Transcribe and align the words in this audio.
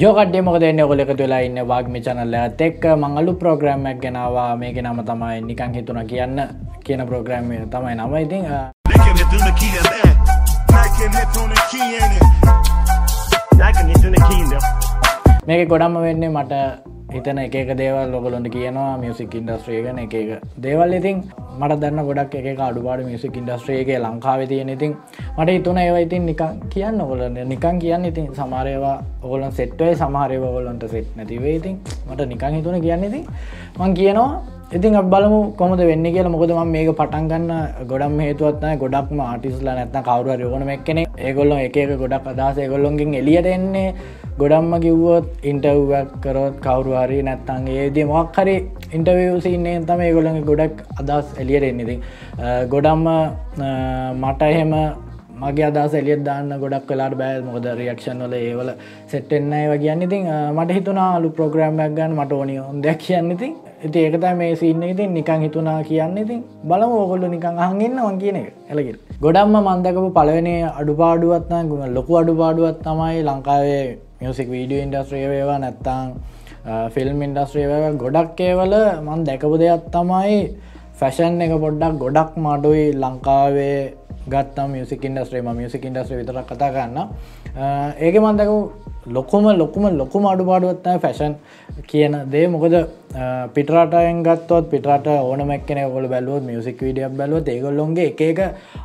යෝකට්ඩේ 0.00 0.42
මොක 0.46 0.56
දෙන්න 0.62 0.80
ඔොල 0.82 1.00
එක 1.02 1.08
තුලා 1.18 1.38
ඉන්න 1.46 1.58
වාග්ම 1.70 1.94
චනල්ල 2.06 2.34
තෙක් 2.58 2.84
මංගලු 3.02 3.32
ප්‍රෝග්‍රම්මක් 3.40 3.98
ගෙනවා. 4.02 4.50
මේක 4.60 4.76
නම 4.82 5.00
තමයි 5.08 5.38
නිකං 5.46 5.72
හිතුන 5.76 5.98
කියන්න 6.10 6.38
කියන 6.86 7.02
ප්‍රෝග්‍රම්ම 7.08 7.48
තමයි 7.72 7.94
නම. 7.98 8.14
ඉතින් 8.24 8.44
මේක 15.48 15.68
ගොඩම්ම 15.72 15.98
වෙන්නේ 16.06 16.30
මට 16.36 16.52
හිතන 17.12 17.38
එක 17.40 17.70
දේවල් 17.80 18.10
ලොකලොට 18.14 18.48
කියනවා 18.54 18.98
මියසික් 19.02 19.34
ඉන්ඩස්ට්‍රියගන 19.38 19.98
එක 20.02 20.14
දේවල්. 20.64 20.92
ඉතින් 20.98 21.22
මට 21.60 21.78
දන්න 21.82 22.04
ගොඩක් 22.08 22.34
එක 22.40 22.60
අඩුපාඩ 22.66 23.04
මියසික් 23.06 23.36
ඉන්ඩස්ට්‍රේගේ 23.40 23.98
ලංකාව 24.04 24.44
තියෙන. 24.50 24.68
ඉතින් 24.76 24.92
මට 25.38 25.56
ඉතුන 25.58 25.80
ඒව 25.84 25.96
ඉතින් 26.04 26.26
නිකන් 26.30 26.60
කියන්න 26.74 27.00
ඔොලන්න 27.06 27.40
නිකන් 27.54 27.80
කියන්න 27.84 28.04
ඉතින් 28.10 28.28
සමාරයවා 28.40 28.96
ඔගොලන් 29.22 29.52
සෙට්වයි 29.60 29.96
සමහරයව 30.02 30.44
ඔොලන්ට 30.50 30.84
සෙට් 30.94 31.16
නැතිවේ 31.16 31.56
ඉතින් 31.60 31.80
මට 32.10 32.28
නිකං 32.34 32.58
හිතුන 32.58 32.80
කියන්න. 32.86 33.08
ඉතින් 33.08 33.24
මං 33.78 33.94
කියනවා 34.00 34.57
ඉතින් 34.76 34.92
බලමු 35.12 35.56
කොමද 35.56 35.80
වෙන්න 35.80 36.04
කියලා. 36.04 36.30
මොකද 36.32 36.50
ම 36.52 36.72
මේක 36.76 36.88
පටන්ගන්න 36.98 37.52
ගොඩම් 37.90 38.18
හේතුවත්න 38.20 38.66
ගොඩක්ම 38.82 39.20
ආටිස්ලා 39.26 39.76
නැත්න 39.78 40.02
කවරුව 40.08 40.40
යෝන 40.44 40.68
එක්කෙන 40.74 40.98
ඒගොල්ලො 41.28 41.56
එක 41.66 41.76
ගොඩක් 42.02 42.26
අදහස 42.32 42.58
ඒගොල්ලොන්ගින් 42.64 43.14
එලියට 43.20 43.48
එන්නේ. 43.54 43.94
ගොඩම්ම 44.40 44.72
කිව්වොත් 44.84 45.26
ඉන්ටව්වක් 45.50 46.10
කරොත් 46.24 46.58
කවරු 46.66 46.92
හරි 47.00 47.20
නැත්තන්ගේ 47.28 47.78
ඒදී 47.84 48.04
මොක් 48.10 48.36
හරි 48.40 48.56
ඉන්ටවසින්නේ 48.96 49.80
තම 49.88 50.02
ගොළඟ 50.16 50.44
ගොඩක් 50.50 50.84
අදස් 51.00 51.32
එලියට 51.44 51.68
එන්නේති 51.70 51.96
ගොඩම්ම 52.74 53.08
මට 54.22 54.42
එහෙම 54.50 54.74
මගේ 55.44 55.66
අදස් 55.70 55.96
එලියත් 56.02 56.22
දාන්න 56.28 56.52
ගොඩක් 56.64 56.84
කලාට 56.90 57.16
බෑ. 57.22 57.40
මොකද 57.48 57.70
රියක්ෂන් 57.80 58.20
වල 58.26 58.36
ඒවල 58.42 58.70
සෙට්ෙන්නයි 59.14 59.64
වගේන්න 59.72 60.06
ඉතින් 60.08 60.28
මට 60.58 60.78
හිතුනා 60.78 61.08
අලු 61.16 61.32
ප්‍රෝග්‍රම්මයක් 61.40 61.96
ගන්න 61.96 62.20
මට 62.20 62.38
ඕනි 62.40 62.60
දෙයක් 62.84 63.02
කියන්න. 63.06 63.32
ඉතින් 63.38 63.56
ඉති 63.78 63.98
ඒකතයි 64.00 64.34
මේ 64.34 64.56
සින්න 64.56 64.82
ඉතින් 64.84 65.14
නිකං 65.14 65.40
හිතුනා 65.40 65.82
කියන්න. 65.82 66.16
ඉතින් 66.16 66.40
බලම 66.64 66.90
ඕකොල්ල 66.92 67.24
නිකං 67.28 67.58
අහගන්න 67.58 67.98
වන් 68.00 68.18
කියන 68.18 68.36
එක. 68.36 68.48
එලකින් 68.68 68.96
ගොඩම්ම 69.20 69.54
මන්දකපු 69.60 70.08
පලවෙනේ 70.12 70.62
අඩුපාඩුවත්න 70.72 71.68
ගුණ 71.70 71.94
ලොකු 71.94 72.16
අඩුපාඩුවත් 72.16 72.82
තමයි 72.82 73.22
ලංකාවේ 73.24 73.84
මියසික් 74.20 74.48
වීඩියෝ 74.48 74.84
ඉන්ඩස්ට්‍රිය 74.84 75.28
වේවා 75.28 75.58
නැත්තං 75.58 76.08
ෆිල්ම් 76.90 77.22
ඉන්ඩස්ට්‍රිය 77.22 77.66
ගොඩක් 77.96 78.40
ඒවල 78.40 78.74
මන් 78.98 79.24
දැකපු 79.24 79.56
දෙයක් 79.58 79.86
තමයි 79.94 80.40
ෆැෂන් 80.94 81.40
එක 81.40 81.54
පොඩ්ඩක් 81.60 81.98
ගොඩක් 81.98 82.32
මඩුයි 82.38 82.84
ලංකාවේ 82.96 83.80
ගත්තම් 84.28 84.68
මියසික් 84.72 85.04
ඉන්ඩස්ට්‍රේම 85.04 85.50
මියසික් 85.54 85.84
ඉන්ඩස්ට්‍ර 85.84 86.18
විතර 86.20 86.40
කතා 86.44 86.70
ගන්න 86.74 86.98
ඒක 87.56 88.20
මන්දකු 88.20 88.58
ලොකුම 89.06 89.44
ලොකුම 89.56 89.84
ලොකුම 89.96 90.26
අඩුපාඩුවත්ත 90.26 90.86
ෆැෂන් 91.02 91.34
කියන 91.86 92.14
දේ. 92.30 92.46
මොකද 92.46 92.74
පිටරටයෙන් 93.54 94.22
ගත්තොත් 94.22 94.70
පිටට 94.70 95.06
ඕන 95.08 95.46
මැක්කන 95.46 95.80
ගොල 95.92 96.08
බැලුවත් 96.08 96.44
මියසික් 96.44 96.80
විඩියක් 96.80 97.16
බැලුව 97.16 97.48
ඒගොල්ලොන්ගේ 97.48 98.08
එක 98.10 98.20
එක 98.20 98.40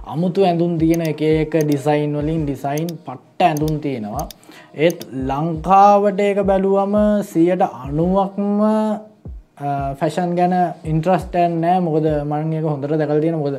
අමුතු 0.08 0.46
ඇඳුම් 0.46 0.78
තියෙන 0.80 1.02
එක 1.02 1.22
එක 1.22 1.58
ඩිසයින් 1.64 2.16
වලින් 2.16 2.46
ඩිසයින් 2.46 2.88
පට්ට 3.06 3.42
ඇඳුම් 3.42 3.80
තියෙනවා. 3.80 4.28
ඒත් 4.76 5.08
ලංකාවට 5.30 6.20
ඒක 6.20 6.40
බැලුවම 6.52 6.96
සියට 7.24 7.62
අනුවක්ම 7.62 8.62
ෆැෂන් 9.58 10.32
ගැන 10.38 10.54
ඉන්ට්‍රස්ටෑන් 10.92 11.58
නෑ. 11.64 11.80
මොකද 11.88 12.06
මංක 12.26 12.66
හොඳට 12.72 12.96
දැකල් 13.02 13.20
තියෙන 13.24 13.38
මොකද 13.42 13.56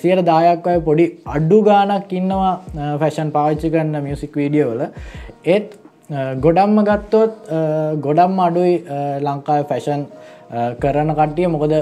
සියට 0.00 0.22
දායක් 0.30 0.68
අය 0.72 0.78
පොඩි 0.88 1.06
අඩ්ඩු 1.34 1.58
ගානක් 1.68 2.12
ඉන්නවා 2.20 2.52
ෆැෂන් 3.02 3.32
පාවිච්චි 3.36 3.72
කරන්න 3.74 4.06
මියසික් 4.06 4.38
වීඩියෝවල 4.40 4.86
ඒත් 5.54 5.76
ගොඩම්ම 6.44 6.78
ගත්තොත් 6.88 7.34
ගොඩම් 8.06 8.40
අඩුයි 8.46 8.74
ලංකාව 9.26 9.66
ෆැෂන් 9.72 10.06
කරන 10.82 11.10
කට්ටිය. 11.18 11.48
මොකද 11.54 11.74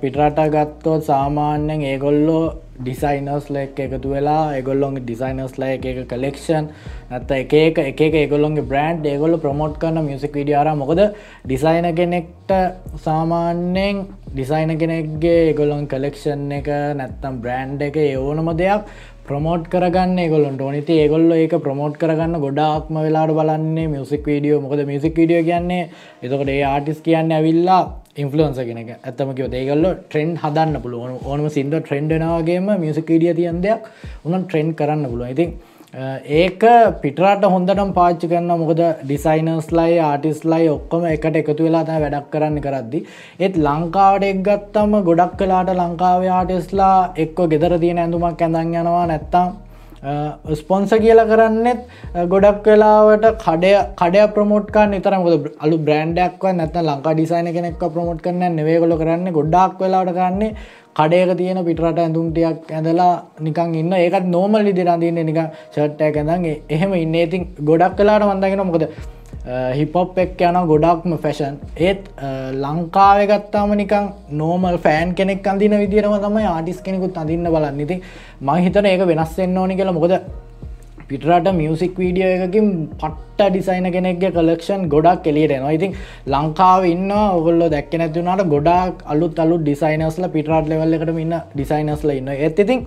පිටරට 0.00 0.40
ගත්තොත් 0.54 1.02
සාමාන්‍යෙන් 1.10 1.82
ඒගොල්ලෝ 1.92 2.44
ඩිසයිනර්ස්ල 2.78 3.56
එක 3.56 3.78
එකතු 3.78 4.10
වෙලා 4.10 4.44
එගොල්ලොන්ගේ 4.58 5.02
ඩිසයිනර්ස්ල 5.02 5.66
එක 5.66 5.86
එක 5.86 5.98
කලෙක්ෂන් 6.08 6.68
ඇත 7.10 7.30
එක 7.32 7.54
එක 7.54 7.80
එක 8.00 8.14
ඒගොල්ලොන්ගේ 8.14 8.68
බ්‍රන්ඩ් 8.70 9.06
ඒගොල්ල 9.06 9.38
ප්‍රමෝට් 9.38 9.76
කරන 9.78 10.02
මියසික් 10.04 10.34
විඩියාර 10.34 10.70
මොකද 10.76 11.02
ඩිසයින 11.44 11.90
කෙනෙක්ට 11.94 12.54
සාමාන්‍යයෙන් 13.02 14.06
ඩිසයින 14.30 14.76
කෙනෙක්ගේ 14.76 15.36
ඒගොල්ලොන් 15.42 15.84
කලෙක්ෂන් 15.86 16.48
එක 16.52 16.72
නැත්තම් 16.96 17.42
බ්‍රන්ඩ් 17.42 17.86
එක 17.88 18.00
ඕනම 18.18 18.50
දෙයක් 18.56 18.96
ප්‍රමෝට් 19.26 19.64
කරගන්න 19.68 20.18
ගොලොන්ට 20.30 20.60
ඕනිති 20.60 20.96
ඒගොල්ල 21.02 21.32
ඒක 21.34 21.54
ප්‍රමෝට් 21.62 21.96
කරගන්න 21.98 22.38
ගොඩාක්ම 22.38 22.98
වෙලාට 22.98 23.32
බලන්නේ 23.34 23.86
මියසික් 23.88 24.26
වීඩියෝ 24.26 24.60
මොකද 24.60 24.82
මියසික් 24.86 25.16
විඩියෝ 25.16 25.46
කියන්නේ 25.48 25.88
එතකට 26.22 26.48
ඒ 26.48 26.60
ආටිස් 26.64 27.00
කියන්න 27.02 27.34
ඇවිල්ලා 27.38 27.80
ඉන්ෆලන්ස 28.22 28.58
කෙනෙක. 28.68 28.90
ඇත්තමකව 28.98 29.54
ඒගල්ල 29.60 29.86
ට්‍රෙන්ඩ් 30.08 30.42
හදන්න 30.42 30.82
පුළුවන්. 30.84 31.16
ඕනම 31.30 31.48
සිින්ද 31.56 31.74
ට්‍රෙන්ඩ්නාවගේම 31.78 32.68
මියසික් 32.84 33.08
විඩිය 33.14 33.34
තියන්දයක් 33.40 33.88
උන 34.26 34.44
ට්‍රෙන්ඩ් 34.44 34.76
කරන්න 34.80 35.10
පුළුව 35.12 35.32
ඉතින් 35.34 35.50
ඒක 36.38 36.62
පිටරට 37.02 37.44
හොඳටම් 37.52 37.90
පාච්චි 37.98 38.28
කරන්න 38.30 38.60
මොකද 38.62 38.80
ඩිසයිනර්ස් 39.02 39.68
ලයි 39.78 39.94
ආටිස් 40.06 40.40
ලයි 40.52 40.66
ඔක්කොම 40.68 41.04
එකට 41.12 41.36
එකතු 41.40 41.66
වෙලා 41.66 41.84
තැ 41.90 42.00
වැඩක් 42.04 42.26
කරන්න 42.32 42.58
කරද්දි. 42.64 43.00
ඒත් 43.40 43.54
ලංකාවට 43.66 44.26
එක් 44.30 44.40
ගත්තම 44.48 44.96
ගොඩක් 45.08 45.36
කලාට 45.40 45.70
ලංකාවේ 45.80 46.32
ආටිස්ලා 46.38 46.96
එක්ක 47.24 47.38
ගෙදර 47.52 47.78
තියෙන 47.84 48.02
ඇඳුමක් 48.04 48.42
ඇඳන් 48.42 48.74
යනවා 48.80 49.06
නැත්තම් 49.12 49.54
ස්පොන්ස 50.60 50.90
කියල 51.04 51.20
කරන්නෙත් 51.30 51.80
ගොඩක් 52.32 52.66
වෙලාවට 52.70 53.26
කඩය 53.44 53.72
කඩය 54.00 54.22
ප්‍රමෝට්කා 54.34 54.86
නිතරමද 54.92 55.48
අලු 55.64 55.76
බ්‍රන්ඩක්ව 55.86 56.44
නැත 56.60 56.76
ලංකා 56.88 57.14
ඩිසයින 57.14 57.50
කෙනෙක් 57.56 57.78
ප්‍රමෝට් 57.94 58.22
කරන්න 58.26 58.58
නෙවේගොල 58.60 58.94
කරන්න. 59.02 59.32
ගොඩක් 59.38 59.80
වෙලාට 59.82 60.12
කරන්නේ 60.18 60.54
කඩයක 60.98 61.32
තියෙන 61.40 61.60
පිටරට 61.68 61.98
ඇඳුම්ටියක් 62.04 62.70
ඇඳලා 62.70 63.10
නිකන් 63.46 63.74
ඉන්න. 63.82 63.92
ඒකත් 63.94 64.30
නෝමල් 64.36 64.70
ඉදිරන්තින්න 64.72 65.20
නික 65.30 65.42
ෂට්ටය 65.74 66.04
ඇඳන්. 66.12 66.46
එහෙම 66.68 66.94
ඉන්න. 66.94 67.14
ඉතින් 67.26 67.42
ගොඩක් 67.70 67.98
කලාට 67.98 68.28
වන්දගෙන 68.30 68.66
මොකද 68.70 68.86
හිපොප් 69.46 70.16
එක් 70.18 70.40
යන 70.42 70.56
ගොඩක්ම 70.66 71.12
ෆැෂන් 71.18 71.58
ඒත් 71.78 72.08
uh, 72.18 72.50
ලංකාවගත්තාම 72.54 73.76
නිකං 73.76 74.08
නෝමල් 74.32 74.78
ෆෑන් 74.78 75.14
කෙනෙක් 75.14 75.46
අඳන්න 75.46 75.76
විදිරම 75.78 76.16
තමයි 76.20 76.46
ආටිස් 76.46 76.80
කෙනෙකුත් 76.80 77.16
අඳන්න 77.16 77.46
බලන්න. 77.48 77.78
ඉතින් 77.80 78.02
මහිතන 78.42 78.86
ඒක 78.86 79.06
වෙනස්සෙන්න්න 79.06 79.58
ඕනි 79.58 79.76
කියලා. 79.76 79.96
මොකද 79.98 80.18
පිටරට 81.08 81.48
මියසික් 81.54 81.94
වීඩියෝ 81.96 82.30
එකකින් 82.38 82.68
පට්ට 82.94 83.46
ඩිසයින 83.46 83.86
කෙනෙක්ගේ 83.92 84.30
කලක්ෂන් 84.32 84.88
ගොඩක් 84.88 85.22
කෙලියට 85.22 85.54
නවා 85.54 85.74
ඉතින් 85.76 85.94
ලංකාව 86.28 86.86
ඉන්න 86.86 87.10
ඔගොල්ල 87.12 87.62
දැක්ක 87.68 87.94
නැතිවුණට 87.94 88.48
ගොඩක් 88.48 89.04
අලුත් 89.06 89.38
අලු 89.38 89.58
ඩිසයිනස්ල 89.60 90.26
පිටරට 90.28 90.70
ලෙවල් 90.72 90.96
එකට 90.96 91.12
ඉන්න 91.16 91.36
ඩිසයිනස්ල 91.52 92.10
ඉන්න 92.12 92.32
ඇත් 92.34 92.64
ඉතින් 92.64 92.82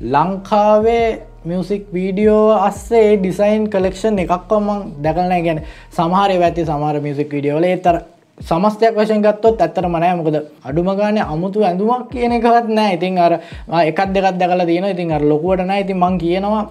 ලංකාවේ 0.00 1.22
මියසික් 1.44 1.86
වීඩියෝ 1.92 2.50
අස්සේ 2.58 3.16
ඩිසයින් 3.16 3.70
කලෙක්ෂන් 3.70 4.18
එකක්කොමං 4.18 4.82
දැකලන 5.02 5.32
ගැන 5.44 5.62
සමහර 5.90 6.30
ඇති 6.38 6.64
සමහර 6.64 7.00
මියසික් 7.00 7.32
වීඩියෝල 7.32 7.66
තර 7.82 8.00
සමස්තයක් 8.38 8.94
වශයෙන් 8.94 9.22
ගත්තොත් 9.22 9.60
ඇත්තර 9.60 9.88
මනෑ 9.88 10.16
මොකද 10.16 10.36
අඩුම 10.64 10.90
ගාන 10.96 11.18
අමුතු 11.18 11.64
ඇඳුමක් 11.64 12.10
කියන 12.10 12.32
එකවත් 12.32 12.68
නෑ 12.70 12.96
ඉතින් 12.96 13.18
අර 13.18 13.38
එකත් 13.82 14.12
දෙකත් 14.12 14.38
දැකලා 14.38 14.66
තියෙන 14.66 14.84
ඉතින් 14.86 15.12
අර 15.12 15.22
ලොකුවට 15.22 15.64
නෑ 15.64 15.80
ඉතින් 15.80 15.98
මං 15.98 16.18
කියනවා 16.18 16.64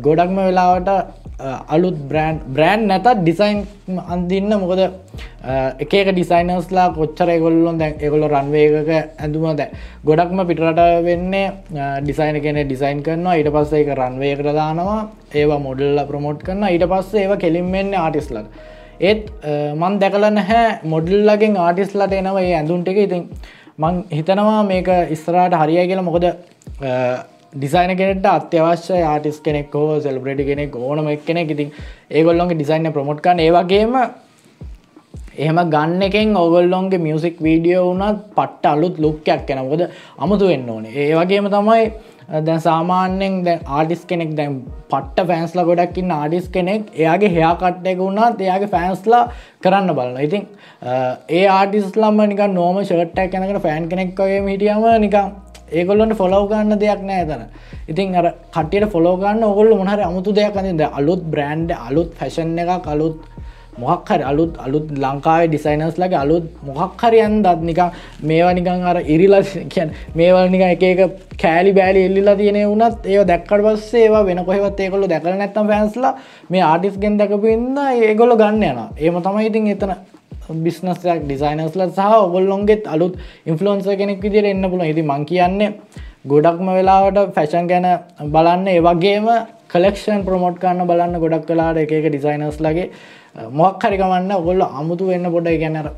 ගොඩක්ම 0.00 0.36
වෙලාවට 0.38 0.88
අලුත් 1.68 1.96
බ්‍රන්් 2.10 2.36
බ්‍රෑන්් 2.54 2.82
නැතත් 2.88 3.06
ඩිසයින් 3.18 3.58
අන්දින්න 4.08 4.52
මොකද 4.62 4.82
එක 5.84 5.92
ඩිසයිනස්ලා 6.08 6.88
කොච්චර 6.98 7.30
ගොල්ලොන් 7.44 7.78
දැ 7.78 7.94
එකොල 8.00 8.26
රන්වේක 8.28 8.90
ඇඳුම 8.92 9.46
දැ 9.56 9.68
ගොඩක්ම 10.04 10.42
පිටරට 10.50 10.82
වෙන්නේ 11.08 11.46
ඩිසයින 12.02 12.38
කෙන 12.42 12.60
ඩිසයින් 12.60 13.02
කරනවා. 13.02 13.38
ඊට 13.38 13.50
පස්සේ 13.54 13.82
එක 13.84 13.90
රන්වේකට 13.98 14.52
දානවා. 14.60 15.00
ඒවා 15.34 15.58
මොඩල්ල 15.58 16.04
ප්‍රමෝට් 16.10 16.44
කරන්න 16.46 16.68
ඊට 16.68 16.86
පස්සේ 16.92 17.24
ඒව 17.24 17.34
කෙලින්වෙන්න 17.44 17.94
ආටිස්ලට 17.96 18.46
ඒත් 19.00 19.26
මන් 19.74 19.98
දැකල 19.98 20.28
නැහැ 20.30 20.78
මොඩල්ලගෙන් 20.94 21.58
ආටිස්ලට 21.58 22.16
එනවා 22.20 22.44
ඒ 22.44 22.54
ඇඳුන්ට 22.60 22.92
එක 22.92 23.02
ඉතින් 23.06 23.26
මං 23.78 24.02
හිතනවා 24.18 24.62
මේක 24.64 24.88
ඉස්රාට 25.16 25.60
හරිය 25.62 25.86
කියලා. 25.90 26.08
මොකද 26.08 26.26
ඩිසයින 27.52 27.94
කෙනෙට 27.96 28.26
අත්‍යවශ්‍ය 28.28 28.98
ආටිස් 29.04 29.38
කෙනෙක් 29.40 29.74
හෝ 29.74 30.00
සෙල්බ්‍රඩි 30.00 30.44
කෙනෙක් 30.44 30.76
ඕනම 30.80 31.08
එක් 31.08 31.24
කෙනෙක් 31.24 31.50
ඉතින් 31.50 31.72
ඒගොල්ලොන්ගේ 32.10 32.56
ඩිසයින්න 32.56 32.92
ප්‍රමොට්කන් 32.92 33.42
ඒවගේම 33.42 33.96
එහෙම 35.36 35.58
ගන්න 35.66 36.02
එකෙන් 36.02 36.32
ඔගොල්ලොන්ගේ 36.36 37.00
මියසික් 37.00 37.36
වීඩියෝ 37.40 37.84
වුනත් 37.90 38.24
පට්ට 38.34 38.66
අලුත් 38.66 38.96
ලුක්කයක් 38.98 39.44
කෙනකොද 39.46 39.82
අමුතු 40.18 40.48
වෙන්න 40.48 40.68
ඕනේ. 40.68 40.92
ඒ 41.02 41.14
වගේම 41.14 41.48
තමයි 41.48 41.84
දැන් 42.40 42.60
සාමාන්‍යෙන් 42.60 43.38
දැ 43.44 43.56
ආඩිස් 43.70 44.02
කෙනෙක් 44.06 44.34
දැම් 44.34 44.58
පට්ට 44.90 45.28
ෆෑන්ස්ලා 45.28 45.64
ගොඩක්කින්න 45.64 46.12
ආඩිස් 46.12 46.48
කෙනෙක් 46.48 46.90
එයාගේ 46.94 47.30
හයා 47.30 47.54
කට්ටයක 47.56 47.98
වුණත් 47.98 48.40
එයාගේ 48.40 48.70
ෆෑන්ස්ලා 48.70 49.22
කරන්න 49.60 49.94
බලන්න 49.94 50.20
ඉතින් 50.22 50.44
ඒ 51.30 51.46
ආටිස්ලම්ම 51.50 52.20
නික 52.26 52.44
නෝම 52.50 52.82
ෂට්ටක් 52.82 53.32
කෙනකට 53.32 53.62
ෆෑන් 53.62 53.88
කෙනෙක් 53.88 54.14
වගේ 54.18 54.44
හිටියම 54.46 54.86
නිකම් 55.00 55.32
ඒගොල්ලොන්ට 55.72 56.16
ෆොලෝ 56.16 56.42
ගන්න 56.46 56.78
දෙයක් 56.78 57.02
නෑ 57.02 57.24
තන 57.24 57.42
ඉතින් 57.88 58.14
අර 58.14 58.26
කටියට 58.52 58.88
ෆොලෝගන්න 58.90 59.44
ඔගොල්ල 59.44 59.74
මොහර 59.74 60.00
අමුතු 60.02 60.32
දෙයක් 60.32 60.56
අඳද 60.56 60.82
අලුත් 60.90 61.22
බ්‍රන්ඩ් 61.26 61.70
අලුත් 61.80 62.10
ෆැෂන් 62.14 62.58
එක 62.58 62.72
කලුත් 62.82 63.18
මොහක් 63.74 64.06
හරි 64.06 64.22
අලුත් 64.22 64.52
අලුත් 64.58 64.86
ලංකාවේ 64.94 65.48
ඩිසයිනර්ස් 65.48 65.96
ලගේ 65.96 66.18
අලුත් 66.18 66.44
මොහක් 66.62 67.02
හරියන් 67.02 67.42
දත් 67.42 67.60
නිකං 67.62 67.90
මේවා 68.22 68.52
නිකං 68.52 68.84
අර 68.84 68.98
ඉරිල 69.06 69.36
කියන් 69.72 69.94
මේවල් 70.14 70.50
නික 70.50 70.64
එක 70.66 70.82
එක 70.84 71.00
කෑලි 71.38 71.72
බෑලි 71.72 72.04
එල්ලිලා 72.04 72.36
තියෙන 72.36 72.60
වුනත් 72.64 73.06
ඒ 73.06 73.24
දැක්කට 73.24 73.64
පස්සේ 73.66 74.04
ඒවා 74.04 74.24
වෙන 74.24 74.44
කොහෙවත් 74.44 74.80
ඒකොල්ල 74.80 75.08
දැකල 75.08 75.34
නැත්තම් 75.34 75.70
ෆෑන්ස්ලා 75.70 76.14
මේ 76.50 76.62
ආටිස් 76.62 76.98
ගෙන් 76.98 77.16
දැකපුන්න 77.16 77.78
ඒගොල්ල 78.02 78.36
ගන්න 78.36 78.64
යන 78.64 78.82
ඒම 78.98 79.22
තමයි 79.22 79.46
ඉතින් 79.46 79.72
එතන 79.74 79.94
බිස්නස්යක් 80.58 81.22
ඩිසයිනස්ල 81.22 81.82
සහ 81.88 82.14
ඔගොල්ලොන්ගෙත් 82.18 82.86
අලුත් 82.86 83.14
ඉන්ෆලන්ස 83.46 83.88
කෙනෙක් 83.94 84.20
විදිර 84.20 84.44
එන්න 84.44 84.64
පුළ 84.66 84.84
ඉති 84.84 85.02
මං 85.04 85.24
කියන්නේ 85.24 85.70
ගොඩක්ම 86.24 86.68
වෙලාවට 86.70 87.34
ෆැෂන් 87.34 87.66
ගැන 87.66 87.88
බලන්න 88.28 88.68
ඒවගේම 88.68 89.28
කලෙක්ෂන් 89.68 90.24
ප්‍රමෝට් 90.24 90.58
කරන්න 90.58 90.86
බලන්න 90.86 91.18
ගොඩක් 91.18 91.46
කලාට 91.46 91.78
එක 91.78 91.92
ඩිසයිනස් 92.04 92.60
ලගේ 92.60 92.88
මොක් 93.52 93.82
හරිකමන්න 93.82 94.32
ඔගොල්ල 94.32 94.62
අමුතු 94.62 95.06
වෙන්න 95.06 95.30
පොඩ 95.30 95.48
ගැනර 95.58 95.88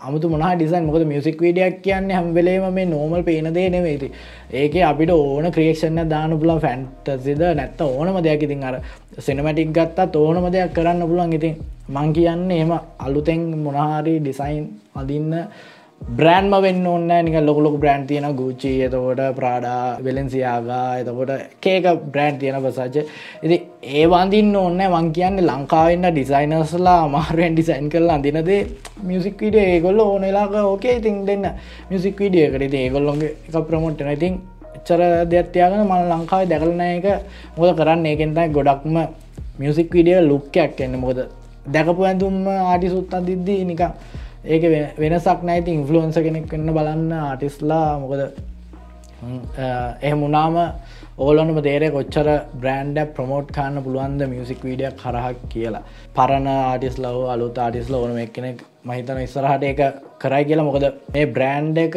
අමුතු 0.00 0.28
මොහ 0.28 0.50
ඩිසයින් 0.50 0.86
මොකද 0.86 1.02
මියසික් 1.04 1.38
වීඩියක් 1.38 1.74
කියන්න 1.82 2.10
හැම්වෙලේම 2.10 2.64
මේ 2.72 2.86
නෝමල් 2.86 3.22
පේනදේ 3.22 3.66
නෙවෙයිති 3.70 4.08
ඒක 4.52 4.74
අපිට 4.82 5.10
ඕන 5.10 5.46
ක්‍රියේෂණ 5.50 6.00
දාන 6.08 6.32
පුලන් 6.38 6.60
ෆැන්ටසිද 6.60 7.42
නැත්ත 7.52 7.80
ඕනම 7.82 8.16
දෙයක්. 8.22 8.42
ඉතින් 8.42 8.64
අර 8.64 8.76
සිනමටික් 9.18 9.70
ගත්තා 9.70 10.08
ඕනම 10.16 10.46
දෙයක් 10.50 10.72
කරන්න 10.72 11.04
පුලන් 11.04 11.32
ඉතින් 11.32 11.54
මං 11.88 12.12
කියන්නේ 12.12 12.60
එම 12.60 12.72
අලුතෙන් 12.98 13.42
මොනහරි 13.58 14.14
ඩිසයින් 14.20 14.64
අදින්න 14.94 15.34
බ්‍රෑන්ම 16.00 16.54
වෙන්න 16.56 16.86
ඔන්න 16.86 17.10
නික 17.24 17.34
ලොකලොක 17.40 17.74
බ්‍රෑන්් 17.76 18.06
තියෙන 18.06 18.26
ගුච්චි 18.34 18.70
එතකොට 18.80 19.20
ප්‍රාඩා 19.32 19.98
වෙලෙන්සියාගා 19.98 20.86
එතකොට 20.96 21.32
කේක 21.60 21.84
බ්‍රෑන්් 22.06 22.38
තියෙන 22.38 22.56
පසාච 22.58 22.96
ඉති 23.42 23.56
ඒවාන්දින්න 23.94 24.56
ඔන්න 24.56 24.80
වන් 24.86 25.10
කියන්නේ 25.12 25.44
ලංකාවෙන්න 25.44 26.06
ඩිසයිනස්ලා 26.08 27.02
මාරුවෙන් 27.06 27.54
ඩිසයින් 27.54 27.88
කරලා 27.88 28.16
අඳනදේ 28.16 28.60
මියසික් 29.02 29.36
විඩිය 29.38 29.66
ඒගොල්ල 29.66 30.00
ඕනෙලාක 30.00 30.56
ඕකේ 30.62 30.94
ඉතින් 30.94 31.18
දෙන්න 31.26 31.44
මියසික් 31.90 32.16
විඩියකට 32.18 32.74
ඒගොල්ලොගේ 32.74 33.34
එක 33.48 33.60
ප්‍රමෝට්න 33.68 34.10
ඉතින් 34.10 34.40
එච්චර 34.74 35.02
දෙයක්ත්යාගන 35.26 35.84
මල් 35.84 36.10
ලංකාව 36.12 36.42
දැකලන 36.46 36.82
එක 36.86 37.06
මොද 37.58 37.76
කරන්න 37.76 38.06
ඒකෙන්තයි 38.06 38.48
ගොඩක්ම 38.50 38.96
මියසික් 39.58 39.92
විඩිය 39.92 40.18
ලුක්කයක් 40.22 40.80
එන්න 40.80 40.98
මොකද 40.98 41.22
දැකපු 41.68 42.02
ඇඳුම්ම 42.04 42.42
ආටි 42.48 42.88
සුත් 42.88 43.14
අදිද්දී 43.14 43.60
නිකා 43.64 43.92
ඒක 44.44 44.62
වෙනසක් 44.98 45.42
නැති 45.42 45.76
ඉන්ෆලුවන්ස 45.78 46.16
කෙනෙක් 46.26 46.48
වෙන්න 46.52 46.72
බලන්න 46.76 47.12
ආටිස්ලා 47.12 47.98
මොකද 48.00 48.22
එහ 50.02 50.14
මුණාම 50.14 50.56
ඕලොනම 51.18 51.58
දේරේ 51.66 51.90
කොච්චර 51.90 52.28
බ්‍රන්ඩ 52.60 52.98
ප්‍රමෝට් 53.16 53.48
කාන්න 53.56 53.76
පුළුවන්ද 53.84 54.22
මියසික් 54.30 54.62
වීඩියක් 54.64 54.96
කරහක් 55.02 55.40
කියලා. 55.52 55.82
පරණ 56.16 56.46
ආටිස් 56.52 56.96
ලව 56.98 57.18
අලුත් 57.34 57.58
ආටිස්ල 57.58 57.94
ඕනම 57.94 58.16
එක්කෙනෙක් 58.24 58.62
මහිතන 58.84 59.20
ඉස්සරහට 59.26 59.66
එක 59.72 59.80
කරයි 60.22 60.44
කියලා. 60.48 60.68
මොකද 60.68 60.86
මේ 61.14 61.26
බ්‍රෑන්් 61.36 61.68
එක 61.76 61.96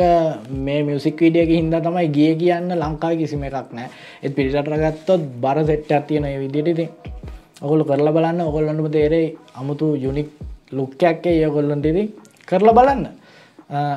මේ 0.65 0.81
මියසික් 0.83 1.15
වීඩියක 1.23 1.49
හින්ද 1.57 1.75
තමයි 1.87 2.07
ගිය 2.17 2.33
කියන්න 2.41 2.75
ලංකායි 2.75 3.21
කිසිම 3.21 3.47
එකක් 3.49 3.71
නෑ. 3.77 3.87
එත් 4.23 4.35
පිරිටට 4.35 4.75
ගත්තොත් 4.83 5.23
බර 5.45 5.63
සෙට්ට 5.69 5.95
ඇතියන 5.97 6.27
විදිටති 6.43 6.89
ඔගොලු 7.61 7.83
කරලා 7.85 8.15
බලන්න. 8.17 8.41
ඔගොල්ලන්නම 8.49 8.91
තේරේ 8.91 9.27
අමුතු 9.55 9.95
යුනික් 9.95 10.29
ලුක්කැක්කේ 10.73 11.39
ඒගොල්ලන්ටදී 11.39 12.05
කරලා 12.53 12.77
බලන්න. 12.79 13.05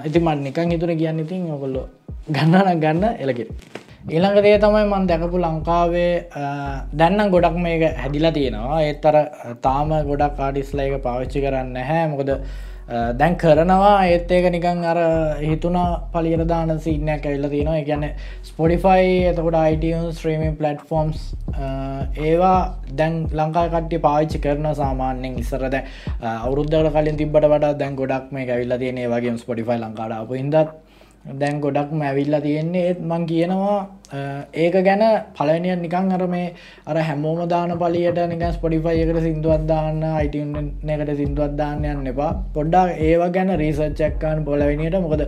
ඉති 0.08 0.18
මන් 0.18 0.38
නිකන් 0.46 0.70
හිතුර 0.74 0.90
කියන්න 1.00 1.24
ඉතින් 1.24 1.50
ඔකොල්ලො 1.56 1.82
ගන්නන 2.34 2.80
ගන්න 2.82 3.04
එලකිර 3.24 3.48
ඊළඟදේ 4.14 4.58
තමයි 4.62 4.84
මන් 4.90 5.04
දැකපු 5.10 5.38
ලංකාවේ 5.44 6.12
දැන්නම් 7.00 7.32
ගොඩක් 7.34 7.56
මේක 7.64 7.82
හැදිලා 8.02 8.32
තියෙනවා. 8.36 8.78
ඒත්තර 8.88 9.16
තාම 9.66 9.90
ගොඩක් 10.10 10.38
ආඩිස්ල 10.46 10.80
එක 10.84 10.96
පාවිච්චි 11.06 11.42
කරන්න 11.44 11.76
හැ 11.88 12.04
මොකද 12.12 12.30
දැන් 12.88 13.34
කරනවා 13.36 14.06
ඒත් 14.06 14.30
ඒක 14.30 14.46
නිකං 14.52 14.84
අර 14.84 14.98
හිතුනා 15.40 15.86
පලියරදාන 16.12 16.78
සිීනයක් 16.78 17.26
ඇල්ල 17.26 17.48
තියෙනවා. 17.48 17.82
ගැන 17.82 18.04
ස්පොඩිෆයි 18.44 19.26
එතකොට 19.30 19.56
අයිටන් 19.56 20.12
ස්ත්‍රීමන් 20.12 20.56
පලට්ෆෝම්ස් 20.56 21.34
ඒවා 22.22 22.78
දැන් 22.94 23.18
ලංකා 23.32 23.66
කට්ටි 23.68 23.98
පාච්චි 24.00 24.38
කරන 24.38 24.70
සාමාන්‍යෙන් 24.74 25.38
ඉස්සරද 25.38 25.76
අවුරුද්ධකට 26.22 26.92
කලින් 26.94 27.16
තිබට 27.16 27.42
වට 27.44 27.78
දැන් 27.78 27.96
ගොඩක් 27.96 28.32
මේ 28.32 28.46
ඇවිල්ල 28.48 28.78
තියනේ 28.78 29.08
වගේ 29.08 29.36
ස්පොඩිෆයි 29.38 29.78
ලංකාඩ 29.78 30.18
අප 30.18 30.34
ඉදත් 30.34 30.85
දැන් 31.34 31.60
ගොඩක්ම 31.60 32.02
ඇවිල්ලා 32.02 32.40
තියෙන්නේ 32.40 32.82
ඒත් 32.88 33.00
මං 33.02 33.22
කියනවා 33.30 33.78
ඒක 34.54 34.76
ගැන 34.86 35.02
පලනිය 35.36 35.74
නිකං 35.76 36.12
අර 36.12 36.26
මේ 36.28 36.52
අර 36.86 36.96
හැමෝම 36.98 37.40
දාන 37.48 37.72
පලියට 37.80 38.20
නිකන් 38.32 38.44
ස්පොඩිෆයි 38.52 39.02
එකට 39.04 39.18
සිින්දුවත් 39.24 39.64
දාන්න 39.66 40.02
අයිටන් 40.10 40.92
එකට 40.96 41.10
සිින්දුවත් 41.20 41.56
දාන්න 41.58 41.84
යන්න 41.84 42.06
එපා. 42.06 42.30
පොඩ්ඩක් 42.54 43.00
ඒවා 43.00 43.30
ගැන 43.36 43.50
රීසච්චක්කාන් 43.62 44.44
පොලවෙනියට 44.44 44.98
මොකද 45.06 45.24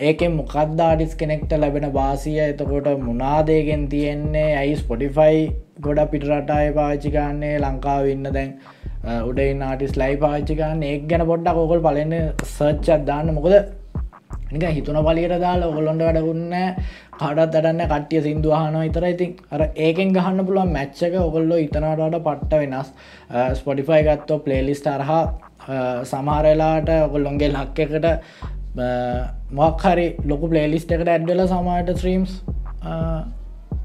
ඒකෙන් 0.00 0.36
මොකක්ද 0.36 0.80
ආඩිස් 0.80 1.18
කෙනෙක්ට 1.22 1.56
ලැබෙන 1.58 1.88
වාසිය? 1.92 2.38
එතකොට 2.44 2.88
මුණනාදයගෙන් 3.06 3.88
තියෙන්නේ? 3.88 4.48
ඇයි 4.60 4.76
ස්පොඩිෆයි 4.76 5.42
ගොඩ 5.80 6.02
පිටරටය 6.12 6.72
පාචිකාන්නේ 6.78 7.54
ලංකාව 7.58 8.12
ඉන්න 8.14 8.30
දැන් 8.36 8.54
උඩයි 9.30 9.58
නාටිස් 9.64 9.98
ලයි 10.02 10.14
පාචිකාන්න 10.22 10.86
එක් 10.92 11.10
ගැන 11.10 11.26
පොඩ්ඩක් 11.32 11.64
ඔකොල් 11.64 11.82
පලන්න 11.88 12.14
සර්ච්චත් 12.54 13.04
දාන්න. 13.10 13.34
මොකද 13.34 13.58
නික 14.52 14.64
හිතුන 14.70 14.98
පලියට 15.04 15.34
දාලා 15.40 15.68
ඔගොල්ලොන්ට 15.68 16.02
වැඩගුන්න 16.02 16.54
කඩත් 17.18 17.56
අටන්න 17.60 17.82
කට්ටිය 17.84 18.20
සිින්දුවහන 18.22 18.76
විතර 18.78 19.06
ඉතින් 19.06 19.32
අර 19.50 19.62
ඒකෙන් 19.76 20.12
ගහන්න 20.12 20.46
පුළුවන් 20.46 20.72
මැච්චක 20.72 21.16
ඔගොල්ලො 21.20 21.56
ඉතනටට 21.58 22.20
පට්ට 22.24 22.52
වෙනස්. 22.62 22.92
ස්පොටිෆයි 23.54 24.02
ගත්තෝ 24.08 24.38
පලේලිස්ට 24.40 24.86
අරහා 24.88 25.22
සමහරලාට 26.04 26.92
ඔගොල්ලොන්ගේ 26.98 27.50
ලක්ක 27.50 27.78
එකට 27.86 28.06
මොක්හරි 29.52 30.06
ලොකු 30.24 30.48
පලේලිස්ට 30.48 30.92
එකට 30.92 31.08
ඇඩ්ඩල 31.08 31.42
සමට 31.46 31.98
ත්‍රීම්ස් 32.00 32.38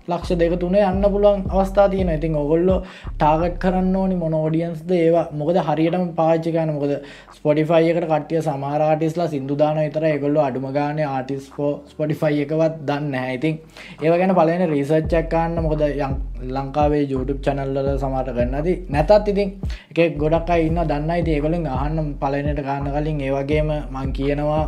ලක්ෂ 0.08 0.38
දෙක 0.38 0.54
තුනේ 0.60 0.84
යන්න 0.84 1.06
පුළුවන් 1.14 1.42
අවස්ථා 1.50 1.88
තියන 1.94 2.10
ඉතින් 2.10 2.36
ඔගොල්ලො 2.36 2.76
ටාගට් 3.14 3.58
කරන්න 3.64 3.96
ඕනි 3.96 4.16
මොන 4.16 4.34
ෝඩියන්ස්ද 4.34 4.92
ඒවා. 4.92 5.26
මොකද 5.34 5.58
හරියටම 5.68 6.06
පාච්චිකන 6.20 6.72
මොකද? 6.76 6.94
ස්පොටිෆයි 7.36 7.92
එකට 7.92 8.08
කටිය 8.12 8.42
සමාරටිස්ලා 8.42 9.28
සිින්දුදාන 9.28 9.78
විතර 9.80 10.06
එකොල්ල 10.10 10.38
අඩුමගාන 10.48 11.00
ආටිස්කෝ 11.08 11.72
ස්පොටිෆයි 11.92 12.42
එකවත් 12.46 12.82
දන්න 12.90 13.16
ඇයිතින් 13.22 13.56
ඒව 14.02 14.18
ගැන 14.22 14.36
පලන 14.40 14.66
රීසච්චක්කන්න 14.74 15.62
මොකද 15.68 15.86
යම් 15.88 16.14
ලංකාවේ 16.50 17.04
YouTube 17.06 17.40
චනල්ල 17.46 17.94
සමාට 18.04 18.34
ගන්නද 18.38 18.70
නැතත් 18.90 19.32
ඉතින් 19.34 19.50
එක 19.94 20.18
ගොඩක් 20.18 20.52
ඉන්න 20.60 20.84
දන්නයිති 20.92 21.38
ඒකොලින් 21.38 21.66
අහන්න 21.78 22.14
පලනට 22.22 22.62
ගන්න 22.68 22.94
කලින් 22.96 23.26
ඒවගේම 23.28 23.74
මං 23.74 24.14
කියනවා 24.20 24.64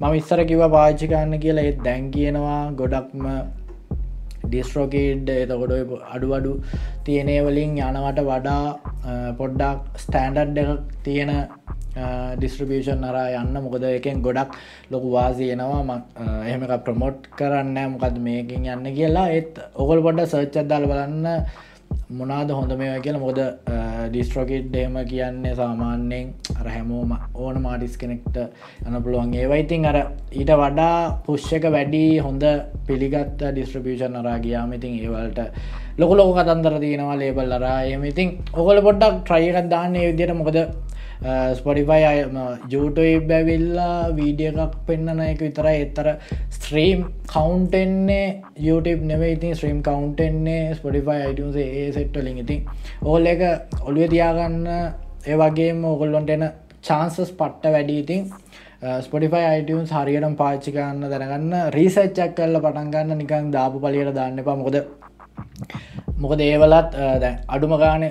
මම 0.00 0.14
ඉස්සර 0.14 0.40
කිව 0.44 0.62
පාච්චිකන්න 0.72 1.38
කියලා. 1.40 1.64
ඒත් 1.64 1.78
දැන් 1.84 2.10
කියනවා 2.14 2.72
ගොඩක්ම 2.80 3.24
ඩිස්ට්‍රෝකේඩ් 4.48 5.28
එතකොට 5.34 5.72
අඩු 6.14 6.28
අඩු 6.38 6.52
තියනේ 7.06 7.40
වලින් 7.46 7.78
යනවට 7.88 8.20
වඩා 8.30 8.64
පොඩ්ඩක් 9.38 10.00
ස්ටෑන්ඩඩ් 10.04 10.62
එකක් 10.62 10.82
තියෙන 11.06 11.32
ඩිස්ට්‍රබියෂන් 12.38 13.04
අර 13.08 13.16
යන්න. 13.40 13.54
මොකද 13.64 13.84
එකෙන් 13.88 14.18
ගොඩක් 14.26 14.56
ලොකු 14.92 15.12
වාසියනවා 15.16 16.00
එහෙමක 16.48 16.74
ප්‍රමෝට් 16.88 17.30
කරන්න 17.38 17.78
මොකද 17.94 18.18
මේකින් 18.26 18.66
යන්න 18.74 18.90
කියලා. 18.98 19.30
ඒත් 19.36 19.62
ඔකොල් 19.82 20.02
පොඩ 20.06 20.20
සර්ච්චද්දාල 20.32 20.84
බලන්න. 20.90 21.24
මොනාද 22.18 22.50
හොඳ 22.58 22.72
මේ 22.80 23.00
කියලා. 23.04 23.22
මොද 23.26 23.40
ඩිස්ට්‍රොකිට් 24.12 24.68
ඩේම 24.70 24.96
කියන්නේ 25.12 25.54
සාමාන්‍යයෙන් 25.60 26.28
අර 26.60 26.68
හැමෝම 26.74 27.12
ඕන 27.34 27.56
මාඩිස් 27.66 27.96
කෙනෙක්ට 28.02 28.36
යන 28.86 29.02
පුළුවන්. 29.04 29.34
ඒවයිතින් 29.42 29.86
අර 29.90 29.98
ඊට 30.40 30.52
වඩා 30.62 30.94
පුෂ්ක 31.26 31.66
වැඩි 31.76 32.04
හොඳ 32.26 32.44
පිළිගත් 32.88 33.42
ඩිස්ට්‍රපියෂන් 33.42 34.20
අරා 34.22 34.38
ගියාම 34.46 34.72
ඉතින් 34.78 34.98
ඒවල්ට 35.02 35.40
ලොක 36.00 36.12
ලොක 36.18 36.34
කතන්දර 36.38 36.74
තියෙනවා 36.84 37.20
ලේබල් 37.22 37.56
අරා. 37.58 37.78
එම 37.94 38.04
ඉතින් 38.12 38.28
ඔකොල 38.52 38.80
පොඩ්ඩක් 38.88 39.22
ට්‍රයිකත් 39.24 39.70
දාන්නේ 39.74 40.10
විදියට 40.10 40.36
මොකද 40.40 40.58
ස්පොඩිෆයි 41.54 42.04
අයම 42.04 42.36
ජූටයි 42.68 43.14
බැවිල්ලා 43.28 44.12
වීඩිය 44.12 44.50
එකක් 44.50 44.76
පෙන්න්නන 44.86 45.22
එක 45.22 45.40
විතර 45.40 45.68
එත්තර 45.70 46.10
ස්ත්‍රීම් 46.50 47.06
කවන්ටෙන්නේ 47.26 48.26
YouTube 48.58 49.02
නෙවේ 49.04 49.32
ඉතින් 49.32 49.54
ස්ත්‍රීම් 49.54 49.80
කවන්ටෙන්නේ 49.82 50.74
ස්පොඩිෆයි 50.74 51.22
අයිටස 51.22 51.58
ඒ 51.64 51.88
සෙට්ටලින් 51.92 52.38
ඉතින් 52.38 52.68
ඕල් 53.04 53.26
එක 53.26 53.42
ඔළුව 53.82 54.10
තියාගන්න 54.10 54.68
ඒවගේම 55.26 55.84
ඔගොල්ලොන්ට 55.86 56.30
එන 56.30 56.46
චාන්සස් 56.82 57.32
පට්ට 57.32 57.72
වැඩි 57.72 57.98
ඉතින් 57.98 58.30
ස්පොටිෆයි 59.00 59.44
අයිටන් 59.46 59.86
හරියටම් 59.92 60.34
පාච්චිකන්න 60.36 61.04
දැනගන්න 61.12 61.54
රීසච්චක් 61.72 62.34
කල්ල 62.36 62.60
පටන්ගන්න 62.60 63.18
නිකං 63.18 63.50
දාපු 63.50 63.80
පලියට 63.80 64.14
දාන්න 64.14 64.38
එපා 64.38 64.56
මොකද 64.56 64.76
මොකද 66.18 66.40
ඒවලත් 66.42 66.98
අඩුම 67.48 67.74
ගාන 67.78 68.04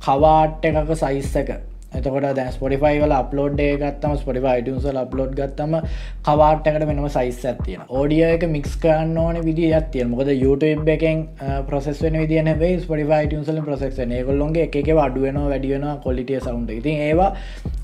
කවාට් 0.00 0.68
එකක 0.70 0.92
සයිස්සක 0.96 1.50
එතකොට 1.94 2.28
දැන් 2.32 2.52
ස්පොටිෆයි 2.52 3.00
වල 3.00 3.14
අප්ලෝඩ් 3.14 3.60
ගත්තම 3.76 4.16
ස්පොටිෆ 4.16 4.48
යිටසල් 4.50 4.98
අප්ලෝඩ් 4.98 5.34
ගත්තම 5.34 5.76
කවාට්ටකට 6.24 6.86
වෙනම 6.90 7.08
සයිස් 7.10 7.40
ඇතියෙන 7.44 7.86
ඕඩිය 7.90 8.24
එක 8.28 8.48
මික්ස් 8.48 8.76
කරන්න 8.78 9.16
ඕන 9.18 9.40
විදි 9.44 9.70
ඇතිය 9.72 10.06
මොකද 10.06 10.32
YouTube 10.36 10.94
එකෙන් 10.96 11.24
ප්‍රසෙස් 11.68 12.02
වෙන 12.02 12.20
විදින 12.22 12.52
වේ 12.56 12.74
ස්පොටිෆ 12.80 13.14
යිටසල 13.18 13.62
ප්‍රසෙක්ෂ 13.62 14.04
ඒගොල්ලොන්ගේ 14.04 14.68
එක 14.74 14.92
වැඩුවෙන 14.94 15.40
වැඩියෙන 15.44 15.88
කොලිටිය 16.04 16.40
සවුන්ට 16.40 16.70
ඉතින් 16.72 17.02
ඒවා 17.04 17.32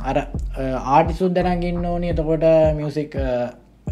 අර 0.05 0.17
ආටිසුත් 0.91 1.35
දැනගන්න 1.35 1.85
ඕනි. 1.87 2.11
එතකොට 2.11 2.47
මියසික් 2.77 3.17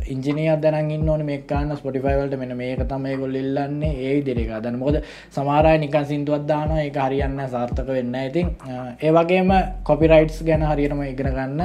ඉංජිනිය 0.06 0.50
දන 0.62 0.90
ඉන්න 0.90 1.24
මේ 1.26 1.38
කාන්න 1.50 1.72
ස්පොටිෆයිවලට 1.76 2.36
මෙන 2.38 2.52
මේක 2.56 2.82
තමයි 2.92 3.16
ගොල් 3.16 3.34
ඉල්ලන්නේ. 3.34 3.92
ඒ 4.06 4.22
දෙරක 4.22 4.52
දන්න 4.64 4.78
මොද 4.78 5.00
සමාරය 5.36 5.74
නිකන් 5.78 6.06
සිින්දුවත් 6.10 6.46
දාන 6.46 6.76
එක 6.78 6.96
හරියන්න 6.96 7.40
සාර්ථක 7.54 7.88
වෙන්න 7.88 8.14
ඉතින් 8.20 8.54
ඒ 9.00 9.10
වගේම 9.10 9.52
කොපිරයිට්ස් 9.84 10.38
ගැන 10.44 10.64
හරියටම 10.70 11.02
ඉගෙන 11.04 11.32
ගන්න. 11.36 11.60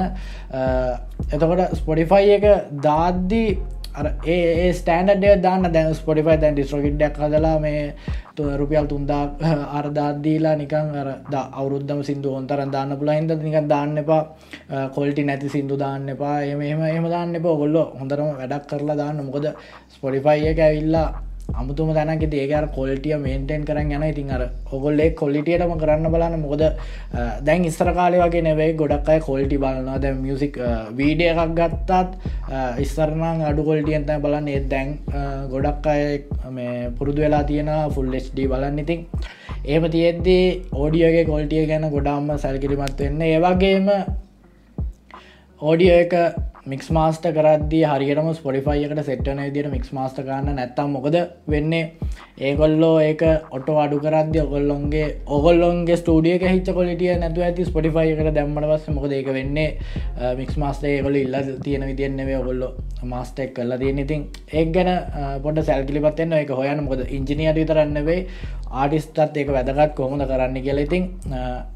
එතකොට 1.32 1.78
ස්පොටිෆයි 1.80 2.36
එක 2.38 2.46
දාද්දී 2.88 3.48
ඒ 3.94 4.72
ස්ටන්ඩ 4.72 5.24
දාන්න. 5.42 5.66
දැන් 5.72 5.94
ස්පොටිෆයි 5.94 6.36
දැන් 6.36 6.54
ඩිස්ට්‍රකිට්ඩක් 6.54 7.18
හදලා 7.18 7.58
මේ 7.60 7.94
රුපියල් 8.58 8.86
තුන්දා 8.86 9.22
අරදාදීලා 9.78 10.54
නිකන් 10.56 10.96
අර 11.02 11.08
අවුරුද්ධම 11.52 12.00
සිින්දු 12.02 12.32
ඔොන්තර 12.32 12.64
දාන්න 12.68 12.96
පුලයින්ද 12.98 13.30
නිකන් 13.40 13.68
දාන්න 13.68 13.98
එපා. 13.98 14.22
කොල්ටි 14.94 15.24
නැති 15.24 15.48
සිින්දු 15.48 15.78
දාන්න 15.78 16.08
එපා. 16.08 16.36
එම 16.44 16.60
එම 16.62 16.82
එම 16.88 17.06
දාන්න 17.08 17.34
එප. 17.34 17.46
ඔගොල්ල 17.46 17.76
හොඳරම 18.00 18.34
වැඩක් 18.34 18.66
කරලා 18.66 18.96
දාන්න. 18.96 19.24
මොකද 19.24 19.46
ස්පොටිෆයි 19.88 20.50
එක 20.52 20.58
ඇවිල්ලා 20.60 21.08
අමුතුම 21.52 21.92
දැනක 21.94 22.24
ඒකර 22.24 22.66
කොල්ටිය 22.76 23.16
මේන්ටෙන් 23.24 23.64
කරන්න 23.68 23.92
යන 23.96 24.04
ඉතින් 24.08 24.30
අර 24.36 24.42
ඔගොල්ලේ 24.72 25.10
කොල්ලිටියටම 25.20 25.74
කරන්න 25.82 26.10
බලන්න 26.14 26.40
මොකද 26.40 26.64
දැන් 27.46 27.64
ඉස්තර 27.70 27.90
කාලය 27.98 28.18
වගේ 28.22 28.42
නෙවෙයි 28.48 28.76
ගොඩක් 28.80 29.08
අය 29.14 29.20
කොල්ටි 29.28 29.60
බලන්නවා 29.64 30.00
දැ 30.04 30.14
මියසික් 30.24 30.58
වීඩිය 30.98 31.30
එකක් 31.32 31.54
ගත්තත් 31.60 32.16
ඉස්සරනං 32.84 33.44
අඩු 33.50 33.62
කොල්ටියන්ත 33.68 34.10
බලන්න. 34.24 34.48
ඒත් 34.48 34.66
දැන් 34.72 34.98
ගොඩක් 35.52 35.86
අය 35.86 36.02
මේ 36.50 36.90
පුරුදු 36.98 37.22
වෙලා 37.26 37.44
තියෙන 37.44 37.70
ෆුල්ලස්ඩ 37.94 38.40
බලන්න. 38.52 38.78
ඉතින් 38.78 39.06
ඒම 39.64 39.84
තියෙද්දී 39.90 40.46
ඕඩියගේ 40.72 41.24
කොල්ටිය 41.24 41.66
ගැන 41.66 41.86
ගොඩාම්ම 41.90 42.34
සැල්කිරිමත් 42.38 43.00
වෙන්න. 43.00 43.22
ඒවගේම 43.22 43.88
ඕඩියෝ 45.60 46.00
එක 46.04 46.14
මික්ස් 46.72 46.86
මාස්ට 46.96 47.26
කරදදි 47.36 47.80
හරියටම 47.88 48.28
ස්පොඩිෆයි 48.36 48.84
එකට 48.86 49.00
සෙට්න 49.08 49.40
දිට 49.54 49.66
මික්ස් 49.72 49.90
මාස්ට 49.96 50.20
ගන්න 50.28 50.56
නැත්තම් 50.58 50.94
මොකද 50.96 51.16
වෙන්නේ? 51.52 51.82
ඒගොල්ලෝ 52.40 52.94
ඒක 53.08 53.22
ඔට 53.56 53.68
අඩු 53.82 53.98
කරද 54.04 54.38
ඔගොල්ලොන්ගේ 54.42 55.08
ඔගොල්ලොන්ගේ 55.36 55.98
ස්ටඩිය 56.00 56.38
හිච 56.44 56.70
කොලිටිය 56.78 57.10
නැතු 57.22 57.44
ඇති 57.46 57.66
ස්පොටිෆයි 57.68 58.14
එකට 58.14 58.30
දැම්මට 58.38 58.68
පස්ස 58.70 58.94
මොකද 58.96 59.12
ඒක 59.18 59.28
වෙන්නේ? 59.38 59.68
මික්ස් 60.40 60.56
මාස්ටේ 60.62 60.94
ගොල 61.06 61.20
ඉල්ල 61.22 61.36
තියෙන 61.66 61.86
විදින්නෙවේ 61.90 62.40
ඔගොල්ලො 62.40 62.70
මාස්ටෙක් 63.12 63.52
කල්ලා 63.58 63.80
තියෙන 63.84 64.02
ඉතින් 64.04 64.24
එක් 64.62 64.72
ගැන 64.78 64.92
පොට 65.44 65.62
සැල්කිලිපත්න්න 65.68 66.34
එක 66.40 66.56
හොයන 66.62 66.84
මොකද 66.88 67.04
ඉංජිනියට 67.18 67.60
විතරන්නවේ 67.60 68.18
ආටිස්ටත් 68.72 69.36
ඒක 69.36 69.52
වැදගත් 69.58 69.94
කොහොමද 70.00 70.24
කරන්න 70.32 70.60
කියලා. 70.64 70.88
ඉතින් 70.88 71.04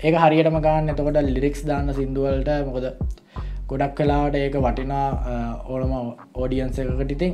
ඒක 0.01 0.21
හරියටම 0.25 0.61
ගන්න. 0.65 0.93
එතකොට 0.95 1.23
ලිරික්ස් 1.31 1.63
දාන්න 1.69 1.95
සිින්දුවලට 2.01 2.55
මොකද 2.73 2.87
ගොඩක් 3.69 3.97
කලාට 3.97 4.37
ඒක 4.37 4.57
වටිනා 4.59 5.07
ඕනම 5.69 5.93
ඕඩියන්ස 6.35 6.79
එකකට 6.81 7.13
ඉතින් 7.13 7.33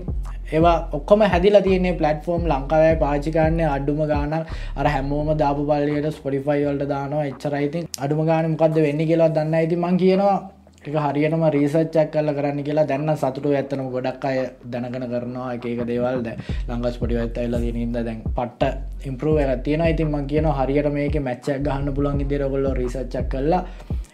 ඒවා 0.48 0.74
ඔක්කොම 0.92 1.20
හැදිල 1.24 1.56
තියන්නේ 1.62 1.94
පලටෆෝර්ම් 1.94 2.44
ලංකාවය 2.46 2.96
පාචිකන්න 2.98 3.60
අඩුම 3.68 4.00
ගාන 4.06 4.34
අර 4.34 4.86
හැමෝම 4.86 5.30
දාපු 5.36 5.62
පල්ලියට 5.64 6.10
ස්පොටිෆයි 6.10 6.64
වල්ට 6.64 6.88
දානවා. 6.88 7.24
එච්චරයිතින් 7.26 7.88
අඩුම 7.98 8.20
ගාන 8.26 8.50
මොකක්ද 8.50 8.76
වෙන්න 8.78 9.00
කියලා 9.04 9.30
දන්න 9.30 9.54
ඇති 9.54 9.76
මං 9.76 9.96
කියනවා 9.96 10.36
එක 10.84 10.96
හරියටම 10.96 11.44
රීසච්චක් 11.48 12.10
කල්ල 12.12 12.30
කරන්න 12.36 12.60
කියලා. 12.62 12.84
දැන්න 12.84 13.16
සතුටු 13.16 13.52
ඇත්තනම 13.52 13.88
ගොඩක් 13.90 14.24
අය 14.24 14.38
දැනගන 14.66 15.06
කරනවා 15.06 15.48
එකක 15.54 15.84
දේවල්ද 15.84 16.28
ලංගස් 16.68 16.98
පොටි 17.00 17.16
ඇත්ත 17.16 17.38
එල්ල 17.38 17.58
දනින්ද 17.62 17.98
දැන් 18.00 18.20
පට්ට 18.30 19.06
ඉම්පරුව 19.06 19.38
එක 19.38 19.62
තියෙන 19.62 19.86
ඉතින් 19.86 20.10
මං 20.10 20.26
කියන 20.26 20.50
හරියට 20.52 20.90
මේක 20.92 21.16
මැච්චක් 21.28 21.62
ගහන්න 21.66 21.94
පුළන් 21.96 22.26
දෙරගොල්ල 22.32 22.68
රීසච්චක් 22.80 23.30
කල්ලා 23.32 23.62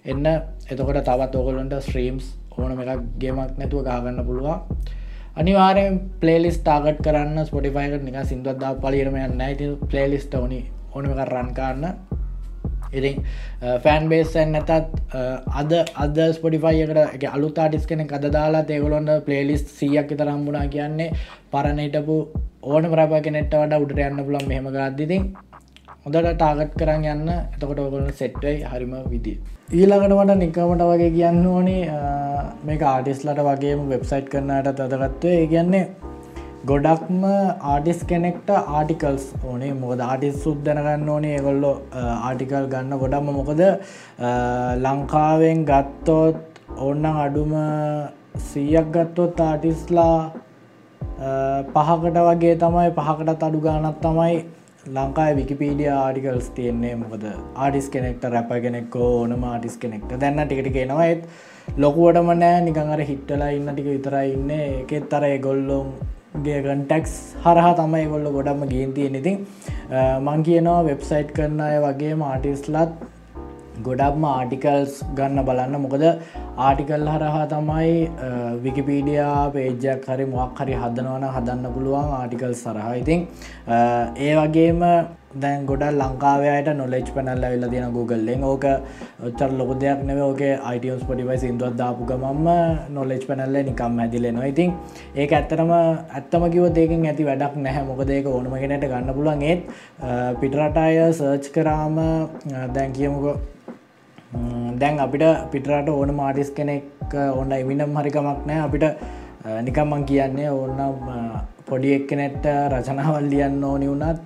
එන්න. 0.04 0.26
එතකොට 0.68 1.02
තවත් 1.02 1.34
ඔගොලොන්ට 1.36 1.76
ස්ත්‍රීම්ස් 1.80 2.26
ඕනම 2.52 2.80
එකක් 2.82 3.04
ගේමක් 3.18 3.58
නැතුව 3.58 3.84
ගාගන්න 3.84 4.24
පුළුවන්. 4.24 4.60
අනිවාරෙන් 5.36 6.00
පලේලිස් 6.20 6.58
තාගට 6.60 7.02
කරන්න 7.02 7.46
ස්පොටිෆයිකට 7.46 8.04
නික 8.04 8.20
සිින්දුවදා 8.24 8.74
පලිරම 8.76 9.16
යන්න. 9.16 9.40
ඇති 9.40 9.74
පලේලිස්ට 9.86 10.34
ඕනි 10.34 10.62
ඕනම 10.92 11.12
කර 11.12 11.30
රන්කාන්න 11.32 11.84
ඉතින් 12.92 13.22
ෆෑන් 13.84 14.08
බේස්සන් 14.08 14.52
නැතත් 14.52 14.70
අද 15.54 15.72
අද 15.96 16.18
ස්පොටිෆයිකට 16.32 17.00
එක 17.16 17.24
අලු 17.28 17.50
තාටිස් 17.50 17.86
කෙන 17.86 18.02
අද 18.10 18.26
දාලා 18.28 18.64
තේගොලොන්ට 18.64 19.24
පලේලිස් 19.26 19.62
සියක් 19.70 20.10
තරම්බුණා 20.12 20.66
කියන්නේ 20.68 21.10
පරණහිටපු 21.52 22.16
ඕන 22.64 22.90
ප්‍රප 22.94 23.22
කෙනෙට 23.22 23.54
වඩ 23.54 23.80
උඩට 23.84 24.02
යන්න 24.02 24.26
පුලන් 24.26 24.48
මෙහම 24.48 24.68
ගාදදිතින් 24.68 25.30
හොඳට 26.04 26.28
ටාගට් 26.34 26.76
කරන්න 26.80 27.06
යන්න. 27.14 27.30
එතකොට 27.54 27.80
ඔගොල 27.86 28.04
සෙට්ටයි 28.20 28.54
හරිම 28.70 28.92
විදි. 29.12 29.32
ඊළඟටමට 29.78 30.38
නිකමට 30.42 30.84
වගේ 30.90 31.10
කියන්න 31.16 31.48
ඕනේ 31.54 31.82
මේ 32.66 32.78
ආටිස්ලට 32.92 33.40
වගේම 33.48 33.82
වෙබ්සයිට් 33.90 34.30
කරන්නට 34.32 34.70
තදගත්වය 34.78 35.32
ඒ 35.40 35.46
කියන්නේ 35.52 35.82
ගොඩක්ම 36.70 37.22
ආටිස් 37.72 38.00
කෙනෙක්ට 38.10 38.48
ආටිකල්ස් 38.56 39.26
ඕනේ. 39.48 39.72
මොකද 39.82 40.00
ආටිස් 40.06 40.38
සුද්දනගන්න 40.44 41.08
ඕනේ. 41.14 41.34
ඒගොල්ලො 41.38 41.72
ආටිකල් 42.28 42.68
ගන්න 42.72 43.00
ගොඩක්ම 43.02 43.28
මොකද 43.38 43.60
ලංකාවෙන් 44.84 45.60
ගත්තොත් 45.70 46.40
ඔන්නන් 46.88 47.10
අඩුම 47.24 47.52
සීයක් 48.50 48.88
ගත්තොත් 48.96 49.44
ආටිස්ලා 49.48 50.16
පහකට 51.74 52.18
වගේ 52.28 52.56
තමයි 52.64 52.88
පහකටත් 52.98 53.46
අඩු 53.48 53.60
ගානත් 53.68 54.00
තමයි 54.06 54.40
ලංකායි 54.88 55.34
විකිපීඩිය 55.38 55.88
ආඩිකල්ස් 55.92 56.46
තියෙන්නේ 56.56 56.92
මොකද? 57.00 57.24
ආඩිස් 57.64 57.88
කෙනෙක්ට 57.94 58.22
රැප 58.34 58.52
කෙනෙක් 58.64 58.94
ඕනම 58.96 59.42
ආටිස් 59.48 59.76
කෙනෙක්ට. 59.82 60.12
දැන්න 60.22 60.40
ටිකට 60.46 60.72
කියෙනවා 60.76 61.08
ඒත් 61.08 61.26
ලොකුවටම 61.84 62.30
නෑ. 62.42 62.62
නිකඟර 62.68 63.02
හිට්ටලා 63.10 63.50
ඉන්න 63.56 63.68
ටික 63.72 63.90
විතරයි 63.92 64.32
ඉන්න. 64.36 64.50
එකෙත් 64.50 65.08
තර 65.12 65.26
ගොල්ලොන්ගේ 65.46 66.62
ගන්ටෙක්ස් 66.66 67.14
හරහා 67.44 67.74
තමයි 67.80 68.06
ගොල්ල 68.12 68.32
ගොඩක්ම 68.36 68.64
ගේන්තිය 68.72 69.10
ඉතින් 69.20 69.46
මං 70.24 70.46
කියනවා 70.48 70.80
වෙබ්සයිට් 70.88 71.36
කරන 71.38 71.60
අය 71.68 71.76
වගේ 71.86 72.14
මාටිස්ලත් 72.24 72.96
ගොඩක්ම 73.88 74.24
ආටිකල්ස් 74.32 74.96
ගන්න 75.18 75.44
බලන්න. 75.48 75.78
මොකද 75.84 76.04
ආටිකල් 76.66 77.06
හරහා 77.14 77.46
තමයි 77.52 77.94
විකිපීඩියා 78.64 79.38
පේජයක් 79.54 80.10
හරි 80.10 80.26
මොක් 80.34 80.58
හරි 80.62 80.74
හදනවන 80.82 81.30
හදන්න 81.36 81.72
පුළුවන් 81.76 82.12
ආටිකල් 82.18 82.54
සරහා 82.64 82.92
ඉතින් 83.02 83.26
ඒ 84.26 84.34
වගේම 84.40 84.82
දැන් 85.32 85.66
ගොඩ 85.66 85.82
ලංකාවයට 85.98 86.68
නොලෙච් 86.78 87.08
පැනල්ල 87.16 87.44
වෙල්ල 87.44 87.66
තියෙන 87.72 87.92
Googleෙන් 87.96 88.40
ඕක 88.48 88.64
ඔච්චර 89.26 89.50
ලොක 89.58 89.70
දෙයක් 89.82 90.00
නෙව 90.08 90.20
ඕක 90.24 90.42
අයිටස් 90.70 91.04
පොටිවයි 91.08 91.36
සිින්දුවත් 91.42 91.76
දාපු 91.80 92.08
ගමම්ම 92.10 92.48
නොලෙච් 92.96 93.22
පැනල්ල 93.28 93.58
නිකම් 93.68 94.00
ඇදිලෙනවා 94.04 94.48
ඉතින් 94.52 94.74
ඒක 95.14 95.36
ඇත්තරම 95.38 95.70
ඇත්තම 95.76 96.48
කිව 96.54 96.66
දෙකින් 96.78 97.06
ඇති 97.06 97.28
වැඩක් 97.30 97.54
නැහැ. 97.66 97.84
මොකද 97.90 98.10
ඒක 98.16 98.26
ඕනම 98.34 98.58
කෙනට 98.64 98.88
ගන්න 98.90 99.14
පුලන් 99.18 99.46
ඒත් 99.50 99.62
පිටරටාය 100.42 100.98
සර්ච් 101.12 101.46
කරාම 101.54 101.96
දැන් 102.74 102.92
කියමුක 102.98 103.26
දැන් 104.80 105.00
අපිට 105.00 105.24
පිටරට 105.52 105.88
ඕන 105.88 106.14
මාටිස් 106.14 106.50
කෙනෙක් 106.50 107.14
ඔන්න 107.14 107.52
එමිනම් 107.52 107.96
හරිකමක් 107.96 108.46
නෑ. 108.46 108.60
අපිට 108.66 108.84
නිකම්මන් 109.66 110.04
කියන්නේ 110.04 110.50
ඕන්නම් 110.50 110.94
පොඩි 111.68 111.90
එක්කනෙට්ට 111.96 112.46
රචනාවල් 112.72 113.26
ලියන්න 113.32 113.64
ඕනි 113.64 113.88
වුනත් 113.88 114.20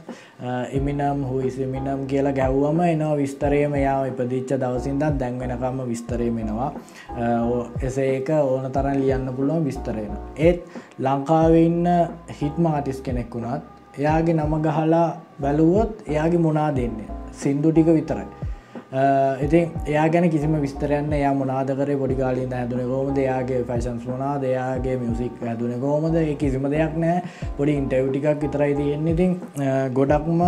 එමිනම් 0.72 1.20
හුයිසිමිනම් 1.30 2.06
කියලා 2.06 2.32
ගැව්වම 2.32 2.80
එනවා 2.86 3.16
විස්තරයම 3.16 3.76
යා 3.76 3.98
ඉපදිච්ච 4.06 4.56
දවසින්දත් 4.62 5.18
දැන්වෙනකම්ම 5.20 5.84
විස්තරයමෙනවා 5.88 6.70
එසේ 7.82 8.08
ඒක 8.16 8.30
ඕන 8.38 8.72
තරන් 8.72 8.98
ලියන්න 9.02 9.30
පුළුවන් 9.36 9.64
විස්තරයන 9.64 10.12
ඒත් 10.38 10.66
ලංකාවඉන්න 10.98 11.86
හිටම 12.40 12.66
ආටිස් 12.66 13.00
කෙනෙක් 13.00 13.34
වුණත් 13.34 13.74
එයාගේ 13.98 14.34
නම 14.34 14.54
ගහලා 14.62 15.06
බැලුවොත් 15.40 16.02
එයාගේ 16.08 16.38
මොනා 16.38 16.70
දෙන්නේ? 16.76 17.08
සින්දු 17.32 17.72
ටික 17.72 17.86
විතරයි. 17.86 18.26
ඉතින් 18.94 19.72
එයා 19.86 20.08
ගැන 20.08 20.26
කිසිම 20.30 20.54
විස්තරයන්න 20.60 21.12
එයා 21.12 21.32
මොනාදකර 21.34 21.90
පොඩිකාලින් 21.98 22.52
හැදුන 22.52 22.82
කෝම 22.84 23.08
දෙයාගේ 23.16 23.62
ෆැශන්ස් 23.64 24.04
මොනා 24.06 24.34
දෙයාගේ 24.40 24.96
මියසික් 24.98 25.42
හැදුන 25.42 25.74
කෝමද 25.80 26.14
ඒ 26.16 26.34
කිසිම 26.36 26.70
දෙයක් 26.70 26.94
නෑ. 26.98 27.22
පොඩි 27.56 27.76
ඉන්ටව් 27.80 28.06
ටිකක් 28.08 28.44
විතරයි 28.44 28.74
තියෙන්නේ. 28.74 29.14
ඉතින් 29.14 29.32
ගොඩක්ම 29.92 30.40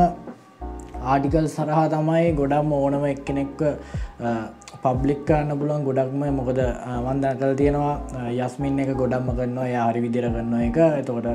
ආටිකල් 1.05 1.49
සරහා 1.49 1.89
තමයි 1.89 2.31
ගොඩක්ම 2.35 2.71
ඕනම 2.75 3.05
එක්කෙනෙක්ව 3.07 3.61
පබ්ලික් 4.85 5.21
කරන්න 5.27 5.59
පුලුවන් 5.59 5.85
ගොඩක්ම 5.85 6.23
මොකද 6.39 6.63
වන්දන 7.05 7.39
කල් 7.41 7.55
තියෙනවා 7.57 7.95
යස්මින් 8.39 8.79
එක 8.79 8.95
ගොඩක්ම 8.95 9.29
කරන්නවා 9.33 9.69
යාරි 9.69 10.07
විදිර 10.07 10.27
කරන්න 10.29 10.57
එක 10.63 10.79
එතකොට 11.01 11.29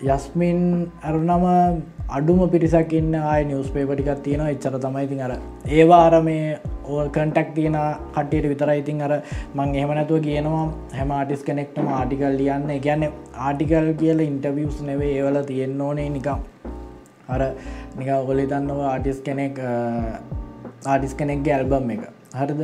යස්මින් 0.00 0.90
අරුනම 1.02 1.44
අඩුම 2.08 2.40
පිරිසක් 2.50 2.92
ඉන්න 2.92 3.14
ආය 3.20 3.44
නිවස් 3.44 3.70
පේපටිකක් 3.70 4.20
තියෙන 4.22 4.42
එච්චර 4.42 4.74
තමයි 4.78 5.02
ඉතින් 5.06 5.22
අර 5.26 5.32
ඒවා 5.68 6.02
අර 6.08 6.22
මේ 6.22 6.58
ඕ 6.86 7.08
කටක් 7.08 7.48
තියෙන 7.56 7.76
කටියට 8.14 8.46
විතර 8.52 8.70
ඉතින් 8.72 9.02
අර 9.02 9.12
මං 9.54 9.74
එහෙම 9.74 9.90
නැතුව 9.90 10.22
කියනවා. 10.22 10.66
හැම 10.94 11.10
ආටිස් 11.10 11.42
කෙනෙක්ටම 11.42 11.88
ආටිකල් 11.90 12.38
ලියන්න. 12.40 12.70
ගැන්න 12.86 13.04
ආටිකල් 13.46 13.90
කියල 14.02 14.20
ඉන්ටවියස් 14.20 14.78
නෙවේ 14.82 15.12
ඒවල 15.16 15.42
තියෙන්න්න 15.50 15.80
ඕනේ 15.80 16.08
නිකම් 16.08 16.38
අර 17.28 17.40
නික 17.98 18.08
ඔොලි 18.14 18.46
දන්නව 18.46 18.80
ආටිස් 18.92 19.18
කෙනෙක් 19.26 19.58
ආටිස් 20.86 21.14
කෙනෙක්ගේ 21.14 21.56
ඇල්බම් 21.56 21.90
එක. 21.96 22.04
හරිද? 22.34 22.62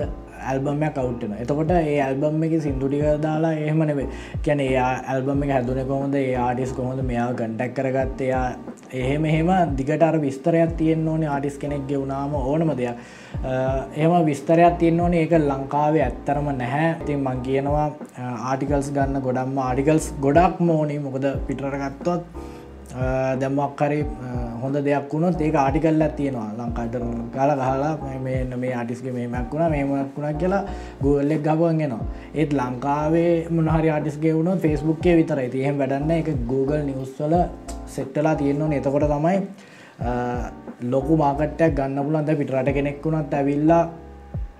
ඇල්බම්මයක් 0.50 0.94
කවට්ටන 0.96 1.34
එතකොට 1.42 1.72
ඒ 1.76 1.98
ඇල්බම් 2.06 2.44
එක 2.46 2.54
සිින්දුටික 2.66 3.04
දාලා 3.26 3.52
එහෙම 3.64 3.82
නෙවේ 3.90 4.08
කියැන 4.44 4.60
ඒ 4.60 4.76
ඇල්බම් 4.84 5.44
එක 5.46 5.52
හැදුන 5.56 5.80
කොහොද 5.90 6.14
ඒ 6.14 6.34
ආටිස් 6.46 6.72
කොහොඳ 6.72 7.02
මෙයා 7.10 7.28
ගඩක් 7.40 7.74
කරගත්ත? 7.76 8.20
එයා 8.20 8.46
එහෙම 8.92 9.24
එහෙම 9.24 9.50
දිගට 9.78 10.02
අර 10.08 10.16
විස්තරයක් 10.24 10.74
තියෙන් 10.80 11.08
ඕනේ 11.08 11.30
ආටිස් 11.34 11.58
කෙනෙක් 11.58 11.86
ගෙවුණාම 11.90 12.34
ඕනම 12.34 12.72
දෙයක්. 12.80 12.96
එහම 13.96 14.14
විස්තරයක් 14.30 14.78
තියෙන් 14.82 15.00
ඕනේ. 15.00 15.22
ඒක 15.24 15.34
ලංකාවේ 15.42 16.04
ඇත්තරම 16.08 16.50
නැහැ. 16.56 16.90
ඉතින් 17.02 17.24
මං 17.26 17.40
කියනවා 17.48 17.86
ආටිකල්ස් 18.42 18.90
ගන්න 18.96 19.24
ගොඩම්ම 19.28 19.62
ආටිකල්ස් 19.68 20.12
ගොඩක් 20.26 20.60
මෝනි 20.60 20.98
මොකද 21.06 21.26
පිටරගත්තොත් 21.48 22.22
දැම්මක්කරි 23.40 23.98
හොඳ 24.62 24.76
දෙයක් 24.86 25.12
වුණොත් 25.12 25.40
ඒක 25.40 25.56
ආටිකල්ල 25.56 26.04
තියෙනවා. 26.16 26.50
ලංකාට 26.58 26.96
කාල 27.34 27.50
ගහලා 27.60 27.92
මේ 28.26 28.44
මේ 28.56 28.74
ආටිස්ක 28.74 29.06
මේමක් 29.18 29.52
වුණ 29.52 29.70
මේමක් 29.70 30.16
වුණක් 30.16 30.38
කියලා 30.38 30.62
ගුවල්ලෙක් 31.02 31.42
ගබන්ගෙනවා 31.42 32.04
ඒත් 32.34 32.52
ලංකාවේ 32.52 33.32
මොනහරි 33.50 33.90
ආටිස්ගේ 33.90 34.34
වුණොත් 34.38 34.60
ෆෙස්බුක්කේ 34.60 35.16
විතරයි. 35.16 35.48
තියහෙම 35.54 35.78
වැඩන්න 35.78 36.10
එක 36.10 36.30
Google 36.50 36.82
නිවස්වල 36.84 37.34
සෙට්ටලා 37.86 38.34
තියෙන්නවා 38.36 38.78
එතකොට 38.78 39.08
තමයි 39.14 39.36
ලොකු 40.92 41.16
මාකටයක් 41.16 41.76
ගන්න 41.76 42.06
පුලන්ද 42.06 42.30
පිටරට 42.38 42.72
කෙනෙක් 42.78 43.04
වුණත් 43.04 43.34
ඇවිල්ලා 43.34 43.82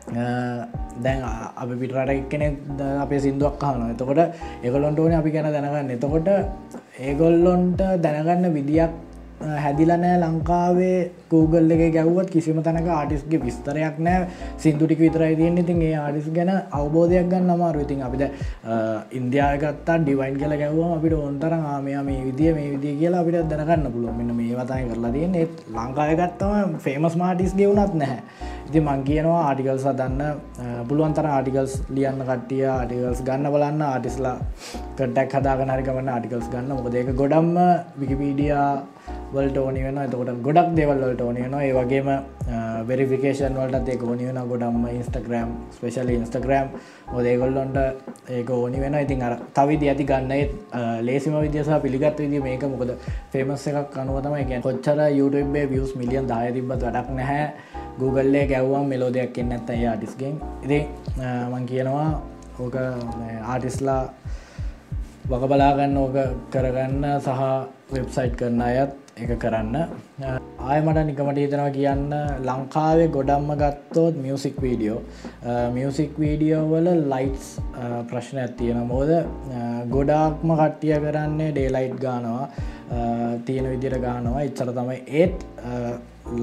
දැන් 0.07 1.23
අප 1.57 1.69
පිටරට 1.81 2.29
කෙනෙක් 2.29 2.55
අපේ 3.01 3.21
සිින්දුවක් 3.21 3.59
කාන 3.59 3.91
එතකොට 3.91 4.21
එකොලොන්ට 4.63 4.99
ඕන 4.99 5.13
අපි 5.13 5.31
ගැන 5.31 5.51
දැනගන්න. 5.51 5.91
එතකොට 5.91 6.29
ඒගොල්ලොන්ට 7.01 7.81
දැනගන්න 7.99 8.53
විදියක් 8.53 8.93
හැදිලනෑ 9.43 10.19
ලංකාවේ 10.21 11.11
Google 11.31 11.75
එක 11.77 11.93
ගැව්වත් 11.95 12.31
කිසිම 12.31 12.63
තැනක 12.63 12.89
ආටිස්ගේ 12.89 13.41
විස්තරයක් 13.41 13.99
නෑ 13.99 14.29
සිින්දුටික 14.57 14.99
විතරයි 14.99 15.37
තියෙන් 15.37 15.59
ඉතින් 15.59 15.83
ඒ 15.83 15.97
ආඩිස් 15.97 16.29
ගැන 16.31 16.51
අවබෝධයක් 16.73 17.29
ගන්න 17.29 17.51
අමාරු 17.51 17.83
ඉතින් 17.83 18.03
අපිට 18.03 18.23
ඉන්දයාගත්තා 19.13 19.99
ඩිවයින් 19.99 20.39
කියල 20.39 20.55
ගැව්වම 20.57 20.93
අපිට 20.97 21.15
ඔොන්තර 21.15 21.53
ආමයා 21.55 22.03
මේ 22.03 22.21
විදිිය 22.25 22.55
මේ 22.55 22.71
විදිිය 22.71 22.97
කියලා 23.01 23.21
අපිට 23.21 23.51
දැනගන්න 23.51 23.93
පුළුව 23.93 24.17
මෙන්න 24.17 24.37
මේ 24.37 24.55
වතයි 24.55 24.89
කරලා 24.91 25.13
තියෙන් 25.13 25.35
ඒත් 25.35 25.65
ලංකායගත්තම 25.75 26.79
ෆේමස් 26.79 27.17
මාටිස් 27.17 27.55
ගෙවුනත් 27.55 27.95
නැහැ. 27.95 28.23
ඉති 28.69 28.81
මං 28.81 29.05
කියනවා 29.09 29.41
ආටිකල් 29.49 29.79
සදන්න 29.79 30.23
පුළුවන්තර 30.89 31.27
ආටිකල්ස් 31.37 31.75
ලියන්න 31.97 32.25
කට්ටිය 32.29 32.65
ආටිකල්ස් 32.77 33.21
ගන්න 33.29 33.53
බලන්න 33.55 33.83
ආටිස්ලා 33.91 34.37
කටක් 34.99 35.33
හදාගනරිකමන්න 35.41 36.13
ආටිකල්ස් 36.17 36.49
ගන්න. 36.53 36.73
මොකදේක 36.79 37.11
ගොඩම්ම 37.21 37.57
විකිපීඩියා 38.01 38.71
වලට 39.35 39.59
ඕනි 39.59 39.81
වෙන 39.85 39.99
එතකොට 40.05 40.31
ගොඩක් 40.47 40.71
දෙවල්වලට 40.79 41.23
ඕනි 41.27 41.43
වෙන 41.45 41.55
ඒ 41.61 41.73
වගේම 41.77 42.09
වෙරිෆිකේෂන් 42.89 43.57
වලට 43.61 43.89
ඒක 43.95 44.03
ඕනි 44.09 44.29
වෙන 44.29 44.41
ගොඩම්ම 44.53 44.87
ඉන්ස්ටග්‍රම් 44.93 45.51
ස්පේශල 45.77 46.13
ඉන්ස්ටග්‍රම් 46.17 46.73
ඔදේගොල්ලොන්ට 47.19 47.79
ඒක 48.39 48.51
ඕනි 48.59 48.81
වෙන 48.85 48.99
ඉතින් 49.03 49.27
අර 49.29 49.37
තවිදි 49.59 49.91
ඇති 49.93 50.09
ගන්න 50.11 50.33
ලේසිම 51.09 51.37
විදිස 51.45 51.71
පිළිගත් 51.85 52.21
විදි 52.25 52.41
මේක. 52.49 52.65
මොකද 52.75 52.97
ෆේමස් 53.33 53.67
එකක් 53.73 53.99
අනුවතම 54.05 54.37
එක 54.41 54.53
කොච්චර 54.69 55.05
YouTubeේ 55.21 55.71
වියස් 55.75 55.97
මිලියන් 56.01 56.31
දාය 56.33 56.53
තිබත් 56.57 56.71
වැඩක් 56.73 57.11
නැහැ. 57.21 57.47
Googleලේ 57.99 58.47
ගැව්වම් 58.55 58.89
මෙලෝදයක් 58.95 59.43
එන්න 59.45 59.55
ඇත්ත 59.59 59.75
ඒ 59.77 59.85
ආටිස්ගෙන් 59.93 60.41
ඉති 60.65 60.81
මං 61.53 61.71
කියනවා 61.73 62.09
ඕක 62.65 62.77
ආටිස්ලා 63.53 64.03
වක 65.31 65.43
බලාගන්න 65.53 65.97
ඕක 66.03 66.17
කරගන්න 66.53 67.05
සහ 67.17 67.41
වෙබ්සයිට් 67.95 68.35
කරන්න 68.41 68.63
අයත් 68.67 68.93
එක 69.25 69.31
කරන්න. 69.43 69.77
ආය 70.69 70.79
මට 70.83 71.03
නිකමට 71.09 71.39
හිතනවා 71.41 71.71
කියන්න 71.77 72.15
ලංකාවේ 72.49 73.09
ගොඩම්ම 73.17 73.51
ගත්තෝත් 73.61 74.17
මියසික් 74.25 74.57
වීඩියෝ 74.65 75.01
මියසික් 75.77 76.19
වීඩියෝ 76.23 76.63
වල 76.73 76.89
ලයිට්ස් 77.13 77.51
ප්‍රශ්න 78.11 78.41
ඇත්තියෙන 78.45 78.81
මෝද 78.93 79.13
ගොඩාක්ම 79.95 80.55
කට්ටිය 80.61 80.99
කරන්නේ 81.05 81.51
ඩේලයිට් 81.53 82.01
ගානවා. 82.07 82.49
තියෙන 83.47 83.71
විදිර 83.73 83.97
ගානවා 84.07 84.43
ඉච්චර 84.49 84.73
තමයි. 84.79 84.99
ඒත් 85.21 85.39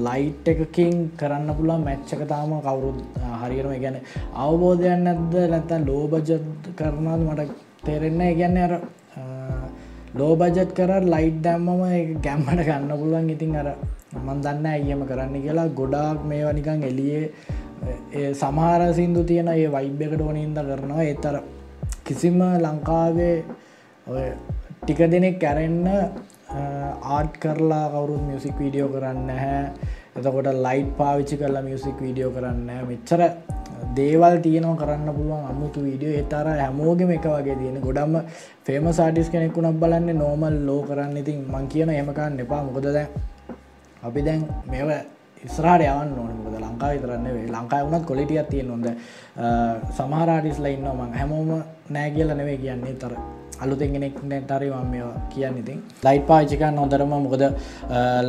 ලයිට් 0.06 0.48
එකකින් 0.48 1.10
කරන්න 1.20 1.54
පුළුවන් 1.58 1.84
මැච්චක 1.84 2.22
තාම 2.32 2.52
කවුරුත් 2.66 2.98
හරිරම 3.42 3.72
ගැන 3.84 3.96
අවබෝධයන් 4.44 5.04
නැද්ද? 5.06 5.34
නැත්තන් 5.54 5.86
ලෝබජත් 5.90 6.70
කරනාද 6.78 7.22
මට 7.28 7.50
තේරෙන්න 7.86 8.22
ගැන්න 8.40 8.58
අර 8.66 8.74
ලෝබජත් 10.14 10.70
කර 10.78 10.92
ලයිට් 11.14 11.42
දැම්මම 11.46 11.82
ගැම්මට 12.26 12.62
ගන්න 12.68 12.92
පුළුවන්. 13.00 13.30
ඉතින් 13.34 13.56
අර 13.56 13.68
මන් 14.26 14.38
දන්න 14.44 14.66
ඇයම 14.66 15.02
කරන්න 15.10 15.42
කියලා. 15.44 15.68
ගොඩාක් 15.80 16.24
මේවා 16.30 16.52
නිකං 16.58 16.82
එලියේ 16.90 18.32
සමහර 18.40 18.82
සිින්දු 18.98 19.24
තියෙන 19.30 19.48
ඒ 19.48 19.68
වයිබ්‍යකට 19.76 20.20
ඕනින්ද 20.20 20.58
කරනවා. 20.70 21.02
ඒතර 21.10 21.40
කිසිම 22.04 22.38
ලංකාවේ 22.64 23.36
ටික 24.82 25.00
දෙනෙක් 25.10 25.36
කැරෙන්න 25.42 25.86
ආට් 27.16 27.34
කරලා 27.42 27.86
කවුරුත් 27.94 28.22
මියසික් 28.28 28.56
වීඩියෝ 28.62 28.92
කරන්න 28.94 29.28
හැ 29.42 29.64
එතකොට 30.18 30.48
ලයිට් 30.66 30.92
පාවිච්චි 31.00 31.40
කරලා 31.42 31.66
මියසික් 31.68 31.98
වීඩියෝ 32.04 32.32
කරන්න 32.36 32.70
මෙච්චර 32.90 33.22
දේවල් 33.96 34.34
තියනව 34.44 34.74
කරන්න 34.80 35.08
පුළුවන් 35.16 35.46
අමුතු 35.52 35.80
වීඩියෝ 35.86 36.18
එතර 36.22 36.46
හැමෝගෙම 36.62 37.10
එක 37.16 37.26
වගේ 37.34 37.56
තියෙන. 37.60 37.80
ගොඩම්ම 37.86 38.14
ෆේම 38.66 38.86
සාටිස් 38.98 39.30
කෙනෙක්ුණක් 39.32 39.80
බලන්න 39.82 40.18
නෝමල් 40.22 40.56
ලෝ 40.68 40.82
කරන්න. 40.88 41.16
ඉතින් 41.22 41.42
මං 41.52 41.66
කියන 41.72 41.90
එමකන්න 41.90 42.38
එපා. 42.44 42.62
මොකද 42.68 42.86
දැන් 42.96 43.08
අපි 44.06 44.22
දැන් 44.22 44.46
මෙව 44.70 44.88
ඉස්රාට 45.42 45.82
යවන්න 45.82 46.14
ඕන. 46.20 46.32
මොකද 46.44 46.56
ලංකා 46.64 46.90
විතරන්න 46.94 47.28
වේ 47.36 47.50
ලංකායි 47.56 47.86
වුණත් 47.86 48.06
කොලිටියත් 48.10 48.48
තියෙන් 48.52 48.68
නොද 48.68 48.86
සමහරාටිස්ලා 49.98 50.74
ඉන්න 50.76 50.88
මං 50.94 51.12
හැමෝම 51.18 51.50
නෑ 51.90 52.10
කියල 52.16 52.30
නෙවේ 52.40 52.58
කියන්නේ. 52.64 52.94
තර 52.94 53.12
අලුතෙන්ගෙනෙක් 53.64 54.16
නැටරි 54.30 54.68
මම 54.70 54.94
කියන්න 55.32 55.58
ඉතින්. 55.62 55.78
ලයිට් 56.06 56.26
පාචිකන් 56.30 56.74
නොදරම 56.80 57.12
මොකද 57.26 57.44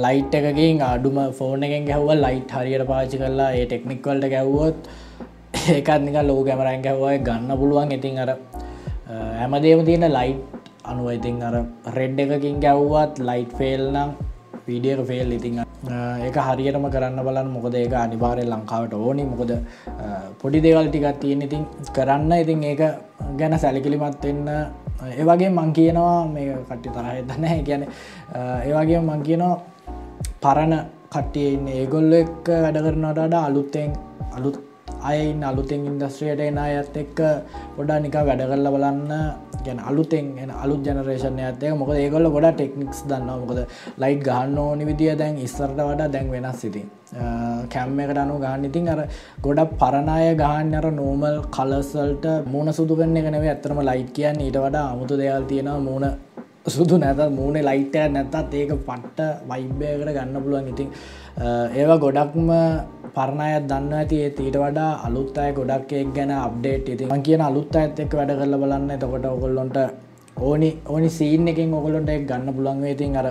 ලයිට් 0.05 0.35
එකකින් 0.39 0.81
අඩුම 0.89 1.19
ෆෝන 1.39 1.63
එකෙන් 1.67 1.85
ගැහව 1.89 2.09
ලයිට් 2.25 2.55
හරියට 2.57 2.85
පාචි 2.91 3.21
කරලා 3.23 3.51
ඒ 3.59 3.65
ටෙක්නික්වල්ට 3.65 4.27
ගැව්වොත් 4.35 4.77
ඒකත් 5.75 6.01
නික 6.07 6.17
ලෝ 6.29 6.41
කැමරයින් 6.49 6.83
ගැහවයි 6.87 7.17
ගන්න 7.27 7.57
පුළුවන්. 7.61 7.95
ඉතින් 7.97 8.19
අර 8.23 8.31
හැමදේම 9.39 9.81
තියෙන 9.89 10.07
ලයිට් 10.17 10.41
අනුව 10.91 11.09
ඉතින් 11.17 11.41
අර 11.47 11.55
රෙඩ් 11.97 12.19
එකකින් 12.25 12.57
ගැව්වත් 12.65 13.19
ලයිට් 13.29 13.51
ෆෙල් 13.59 13.83
නම් 13.95 14.09
වීඩියක 14.67 15.01
ෆෙල් 15.09 15.31
ඉතිං 15.37 15.59
ඒක 16.25 16.37
හරියටම 16.47 16.85
කරන්න 16.93 17.19
බලන්න. 17.27 17.49
මොකද 17.55 17.75
ඒක 17.81 17.93
අනිවාරය 18.03 18.43
ලංකාවට 18.53 18.93
ඕනි. 18.93 19.23
මොකද 19.31 19.51
පොඩි 20.41 20.59
දේවල් 20.65 20.87
ටිකත් 20.89 21.19
තියෙන 21.23 21.41
ඉතින් 21.47 21.63
කරන්න. 21.97 22.31
ඉතින් 22.43 22.63
ඒක 22.71 22.81
ගැන 23.39 23.59
සැලිකිලිමත් 23.63 24.25
වෙන්න. 24.25 24.49
ඒවගේ 25.19 25.49
මං 25.59 25.69
කියනවා 25.77 26.17
මේ 26.33 26.57
කට්ටි 26.69 26.89
තරහ 26.95 27.13
දන්න 27.29 27.63
ගැන 27.69 27.83
ඒවගේ 28.67 28.99
මං 29.07 29.23
කියනවා 29.27 29.55
පරණ 30.43 30.75
කට්ටියන්න 31.13 31.67
ඒගොල්ල 31.79 32.13
එක් 32.21 32.47
වැඩ 32.65 32.77
කරනට 32.85 33.35
අලුත්තෙන් 33.47 33.91
අලුත් 34.37 34.55
අයින් 35.09 35.43
අලුතෙන් 35.49 35.81
ඉන්දස්ත්‍රියට 35.89 36.41
එන 36.45 36.57
අයත් 36.65 36.95
එක්ක 37.03 37.19
ගොඩා 37.77 37.99
නික 38.03 38.15
වැඩ 38.29 38.43
කරල 38.51 38.67
බලන්න. 38.75 39.11
ගැන 39.65 39.79
අලුතෙන් 39.81 40.27
එන 40.37 40.51
අලුත් 40.55 40.81
ජනරේෂණ 40.85 41.39
ඇතක 41.41 41.63
මොක 41.75 41.93
ඒගොල්ල 41.95 42.29
ගොඩ 42.29 42.49
ටෙක්නික්ස් 42.51 43.03
දන්න 43.05 43.29
මොකද 43.41 43.61
ලයිට් 43.97 44.25
ගහන්න 44.25 44.57
ඕනි 44.59 44.85
විදිිය 44.85 45.15
දැන් 45.15 45.39
ඉස්සරට 45.39 45.79
වඩා 45.81 46.09
දැන් 46.09 46.31
වෙනස් 46.31 46.59
සිතින් 46.59 46.89
කැම්ම 47.69 47.99
එකට 47.99 48.17
අනු 48.17 48.37
ගාන්න 48.39 48.65
ඉතින් 48.65 48.89
අර 48.89 49.01
ගොඩ 49.41 49.63
පරණය 49.75 50.35
ගහන්න 50.35 50.75
අර 50.75 50.87
නෝමල් 50.93 51.39
කලසල්ට 51.51 52.27
මූුණ 52.47 52.73
සුදු 52.73 52.95
කන්න 52.95 53.17
එකනවේ 53.17 53.51
ඇතරම 53.51 53.81
ලයිට් 53.83 54.13
කියන්න 54.13 54.41
ඊට 54.41 54.59
වඩා 54.59 54.85
අමුතු 54.89 55.17
දෙයල් 55.17 55.45
තියෙන 55.45 55.73
මූුණ 55.81 56.32
සුදු 56.65 56.95
නැත 56.97 57.19
මූුණ 57.29 57.59
ලයිට්ට 57.59 58.11
නැතත් 58.11 58.53
ඒක 58.53 58.71
පට්ට 58.87 59.19
වයිබ්‍යයකට 59.49 60.11
ගන්න 60.15 60.37
පුළුවන්. 60.43 60.67
ඉතින් 60.71 60.89
ඒවා 61.75 61.97
ගොඩක්ම 61.99 62.49
පරණයත් 63.15 63.67
දන්න 63.67 63.93
ඇති. 63.93 64.15
ඒ 64.23 64.29
ඊට 64.29 64.57
වඩා 64.57 64.91
අලුත් 65.05 65.37
අය 65.37 65.51
ගොඩක් 65.51 65.91
එක් 65.91 66.13
ගැන 66.15 66.31
අප්ඩේට් 66.31 66.87
ඉති 66.89 67.05
මං 67.05 67.21
කියන 67.21 67.41
අලුත් 67.41 67.75
ඇත් 67.75 67.99
එක් 67.99 68.15
වැඩ 68.15 68.31
කරල 68.39 68.55
බලන්න. 68.63 68.91
එතකොට 68.95 69.25
ඔකොල්ලොන්ට 69.25 69.77
ඕනි 70.39 70.69
ඕනි 70.87 71.09
සීන් 71.09 71.47
එකින් 71.47 71.73
ඔකොලොන්ට 71.73 72.09
එක් 72.09 72.23
ගන්න 72.31 72.55
පුළන්ගේ 72.55 72.95
ඉතින් 72.95 73.17
අර 73.19 73.27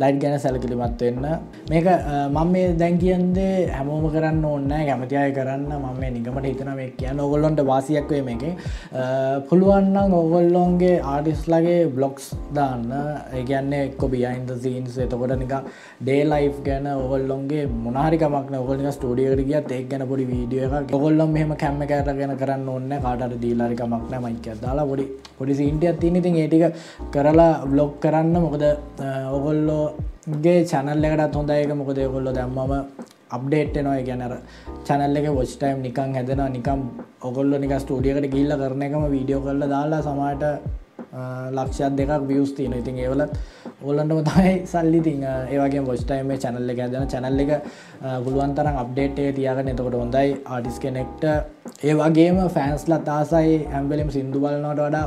ලයිට් 0.00 0.20
ගැන 0.22 0.38
සැලකිලිමත් 0.44 1.02
වෙන්න. 1.06 1.26
මේක 1.70 1.86
මම 2.34 2.50
මේ 2.54 2.72
දැන් 2.80 2.98
කියන්දේ 3.02 3.52
හැමෝම 3.76 4.06
කරන්න 4.14 4.44
ඕන්න 4.50 4.72
කැමති 4.88 5.16
අය 5.22 5.32
කරන්න. 5.38 5.70
මම 5.78 6.02
නිගමට 6.16 6.48
හිතන 6.50 6.70
මේ 6.80 6.90
කියන්න 7.00 7.20
ඔගොල්ලොන්ට 7.26 7.62
වාසියක් 7.70 8.10
වේ 8.14 8.22
මේක. 8.28 8.44
පුළුවන්නම් 9.48 10.16
ඔගොල්ලොන්ගේ 10.22 11.00
ආඩිස්ලගේ 11.12 11.78
බ්ලොග්ස් 11.96 12.26
දාන්න. 12.58 12.84
ඒගන්නේ 13.38 13.82
එක්ක 13.88 14.02
බියයින්ද 14.14 14.52
සීන්ස් 14.64 14.98
එතකොට 15.06 15.36
නික 15.42 15.54
ඩේ 16.00 16.22
ලයි් 16.32 16.50
ගැන 16.68 16.86
ඔගොල්ලොන්ගේ 16.94 17.64
මොනාරිකමක් 17.86 18.52
ඔගොල්ල 18.62 18.84
ස්ටඩියකට 18.96 19.44
ගියත් 19.50 19.72
එක් 19.78 19.88
ගැන 19.92 20.06
පොඩි 20.12 20.28
වීඩිය 20.32 20.62
එක 20.66 20.94
ඔගොල්ලොම් 20.98 21.32
මෙහම 21.38 21.56
කැම්ම 21.62 21.80
කෑට 21.92 22.12
ගැන 22.20 22.36
කරන්න 22.42 22.68
ඔන්න 22.76 22.92
කාටට 23.06 23.40
දීලාරිකමක් 23.44 24.06
නෑ 24.12 24.22
මයික 24.26 24.46
දාලා. 24.66 24.86
පොඩි 24.92 25.06
පොඩි 25.38 25.58
සිීන්ටියත් 25.60 26.00
තිනිතින් 26.04 26.36
ඒටික 26.42 26.64
කරලා 27.16 27.64
බ්ලොග් 27.72 27.92
කරන්න. 28.04 28.36
මොකද 28.46 28.64
ඔගොල්ලෝගේ 30.26 30.64
චැනල් 30.64 31.04
එකටත් 31.04 31.34
හොඳයක 31.34 31.72
මොකද 31.72 31.98
ඔගොල්ලො 32.00 32.30
දැම්මම 32.32 32.72
අප්ඩේට් 33.30 33.76
නොය 33.78 34.00
ගැනර 34.02 34.32
චැනල් 34.84 35.16
එක 35.16 35.28
වොස්ටයිම් 35.30 35.78
නිකං 35.82 36.16
හැදෙන 36.16 36.42
නිකම් 36.52 36.80
ඔගොල්ල 37.22 37.52
නික 37.56 37.74
ස්ටඩියකට 37.74 38.26
ගිල්ල 38.34 38.52
කරන 38.54 38.82
එකම 38.82 39.04
වීඩියෝ 39.06 39.44
කරල 39.44 39.62
දාලා 39.66 40.02
සමට 40.02 40.44
ලක්ෂත් 41.52 41.96
දෙකක් 41.96 42.26
වියස් 42.26 42.52
තියන 42.52 42.74
ඉතින් 42.74 42.98
ඒවලත් 42.98 43.38
ඔල්ලන්ටම 43.82 44.20
තමයි 44.22 44.52
සල්ලි 44.66 45.00
තිං 45.00 45.22
ඒවගේ 45.22 45.84
පොස්ටයිම 45.84 46.34
චැනල්ල 46.36 46.70
එක 46.70 46.80
ඇදන 46.80 47.06
චැනල්ල 47.06 47.42
එක 47.44 47.52
පුළුවන්තරම් 48.24 48.82
අප්ඩේට්ේ 48.82 49.32
තියාගෙන 49.32 49.68
එතකොට 49.68 49.94
හොඳයි. 49.94 50.28
ආටිස් 50.46 50.78
කෙනෙක්ට 50.78 51.24
ඒ 51.82 51.94
වගේම 51.94 52.38
ෆෑන්ස්ල 52.50 52.98
තාසයි 53.04 53.58
ඇම්බලිම් 53.70 54.10
සිින්දු 54.10 54.40
බලනට 54.40 54.80
වඩා 54.80 55.06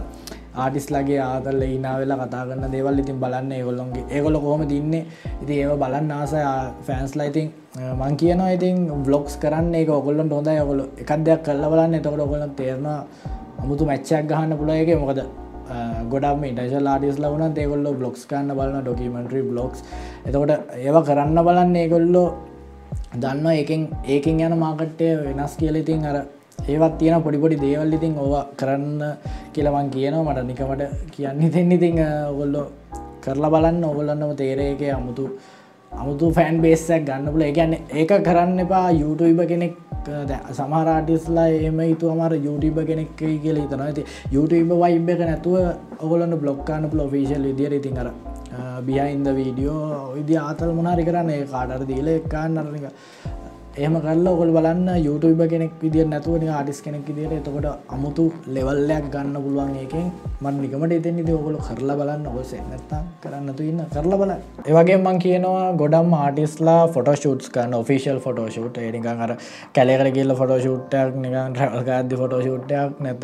ආටිස්ලගේ 0.61 1.19
ආතල්ල 1.25 1.63
ඉනාවෙලා 1.67 2.19
කතා 2.21 2.43
කරන්න 2.47 2.73
දේවල් 2.75 3.01
ඉතින් 3.03 3.17
බලන්න 3.23 3.51
ඒගොල්ලොන්ගේ. 3.57 4.05
ඒගොල 4.15 4.37
කොහොම 4.45 4.63
දින්නේ 4.73 5.03
ඉති 5.41 5.53
ඒව 5.61 5.73
බලන්න 5.83 6.11
ආසය 6.11 6.39
ෆෑන්ස්ලා 6.87 7.29
ඉතින් 7.31 7.51
මං 7.99 8.15
කියනවා 8.21 8.53
ඉතින් 8.57 8.79
බ්ලොක්ස් 9.07 9.35
කරන්න 9.43 9.75
එක 9.81 9.91
ඔගොල්ලොන්ට 9.99 10.33
හොඳයි. 10.37 10.57
ඔගොල 10.65 10.81
එකක් 11.01 11.11
දෙයක් 11.27 11.43
කල්ල 11.43 11.67
බලන්න. 11.73 11.99
එතකොට 11.99 12.25
ඔගොලන් 12.27 12.55
තේරවා 12.55 12.97
අමුතු 13.61 13.85
මැච්චක් 13.85 14.25
ගහන්න 14.31 14.57
පුළයගේ 14.57 14.99
මොකද? 15.03 15.21
ගොඩක් 16.11 16.45
ඉටශල් 16.49 16.87
ආඩිස් 16.87 17.17
ලවන 17.23 17.57
ඒගොල්ල 17.57 17.87
බ්ලොක්ස් 17.99 18.21
කන්න 18.29 18.55
බලන්න 18.59 18.83
ඩොකිමෙන්ට්‍රී 18.83 19.45
බ්ලොක්ස් 19.51 19.83
එතකොට 20.25 20.51
ඒව 20.77 20.97
කරන්න 21.09 21.39
බලන්න 21.47 21.75
ඒගොල්ලෝ 21.75 22.27
දන්න 23.15 23.47
ඒකින් 23.51 23.83
ඒකින් 24.05 24.41
යන 24.41 24.55
මාකට්ටය 24.57 25.09
වෙනස් 25.27 25.53
කියලඉතින් 25.59 26.05
අර 26.05 26.17
ඒවත් 26.67 26.97
තියෙන 26.99 27.23
පොඩිපොඩි 27.27 27.61
දේවල් 27.65 27.93
ඉතින් 27.97 28.17
ඕව 28.23 28.35
කරන්න 28.59 29.01
කියලවන් 29.53 29.89
කියනවා. 29.95 30.25
මට 30.27 30.47
නිකමට 30.49 30.83
කියන්න 31.15 31.51
දෙන්න 31.55 31.71
ඉතිං 31.77 31.99
ඔගොල්ලො 32.31 32.63
කරලා 33.23 33.53
බලන්න. 33.55 33.83
ඔගොල්ලන්නම 33.91 34.35
තේරේක 34.41 34.81
අමුතු 34.97 35.25
අමුතු 35.91 36.25
ෆෑන් 36.37 36.57
බේස්සක් 36.63 37.05
ගන්න 37.07 37.31
පුල 37.33 37.43
ඒගැන්න 37.49 37.75
ඒක 37.99 38.11
කරන්න 38.27 38.59
එපා 38.65 38.87
YouTubeබ 39.01 39.39
කෙනෙක් 39.51 39.75
සමහරාටිස්ලා 40.57 41.47
එම 41.69 41.79
හිතු 41.79 42.11
අමර 42.13 42.33
YouTube 42.45 42.81
කෙනෙක් 42.89 43.09
කියල 43.19 43.57
හිතන 43.61 43.81
ඇති 43.85 44.03
YouTube 44.35 44.73
වයිබ 44.83 45.09
එක 45.13 45.21
නැතුව 45.29 45.55
ඔගොලන්න 46.05 46.35
බ්ලොක්කාන්න 46.43 46.89
පල 46.91 47.01
ෆිසිල් 47.13 47.43
විදිර 47.49 47.73
ඉතින් 47.79 47.97
අර 48.03 48.09
බියයින්ද 48.87 49.27
වීඩියෝ 49.39 50.15
ඉදි 50.21 50.37
ආතල් 50.45 50.71
මොනාරි 50.77 51.03
කරන්න? 51.09 51.29
ඒ 51.35 51.43
කාඩර 51.53 51.81
දීල 51.91 52.07
එක්කාන්න 52.15 52.61
අරනික 52.61 52.85
එහම 53.77 53.95
කල්ල 54.01 54.27
ඔකොල් 54.27 54.51
බලන්න 54.51 54.87
YouTube 55.05 55.43
කෙනෙක් 55.47 55.73
විදිිය 55.81 56.05
නැතුවනි 56.05 56.47
ආඩිස් 56.49 56.81
කෙනෙක් 56.81 57.03
විදිට 57.07 57.33
එතකොට 57.37 57.67
අමුතු 57.89 58.23
ලෙවල්ලයක් 58.47 59.05
ගන්න 59.13 59.35
පුළුවන් 59.43 59.75
ඒකෙන් 59.81 60.07
මන් 60.41 60.55
නිකමට 60.63 60.93
එතෙන් 60.97 61.19
ඉති 61.21 61.33
ඔකොල 61.33 61.57
කරලා 61.67 61.95
බලන්න 61.99 62.25
ඔස 62.31 62.53
නැත්තා 62.71 63.01
කරන්නතු 63.23 63.63
ඉන්න. 63.63 63.81
කරලා 63.93 64.17
බල 64.21 64.31
ඒවගේ 64.65 64.97
මං 64.97 65.19
කියනවා 65.25 65.67
ගොඩම් 65.81 66.13
ආටිස්ලා 66.19 66.79
ෆොටෝෂූට්ස් 66.95 67.49
කන්න 67.49 67.75
ඔෆිසිල් 67.81 68.19
ෆොටෝෂූට් 68.25 68.77
ඒනිකන් 68.77 69.21
අර 69.25 69.35
කැලෙකර 69.75 70.09
කියල්ල 70.17 70.35
ෆොටෝෂූට්ටක් 70.41 71.21
නිකන් 71.25 71.59
රල්කාද්දි 71.61 72.19
ෆොටෝෂූට්ටයක් 72.23 72.99
නැත 72.99 73.23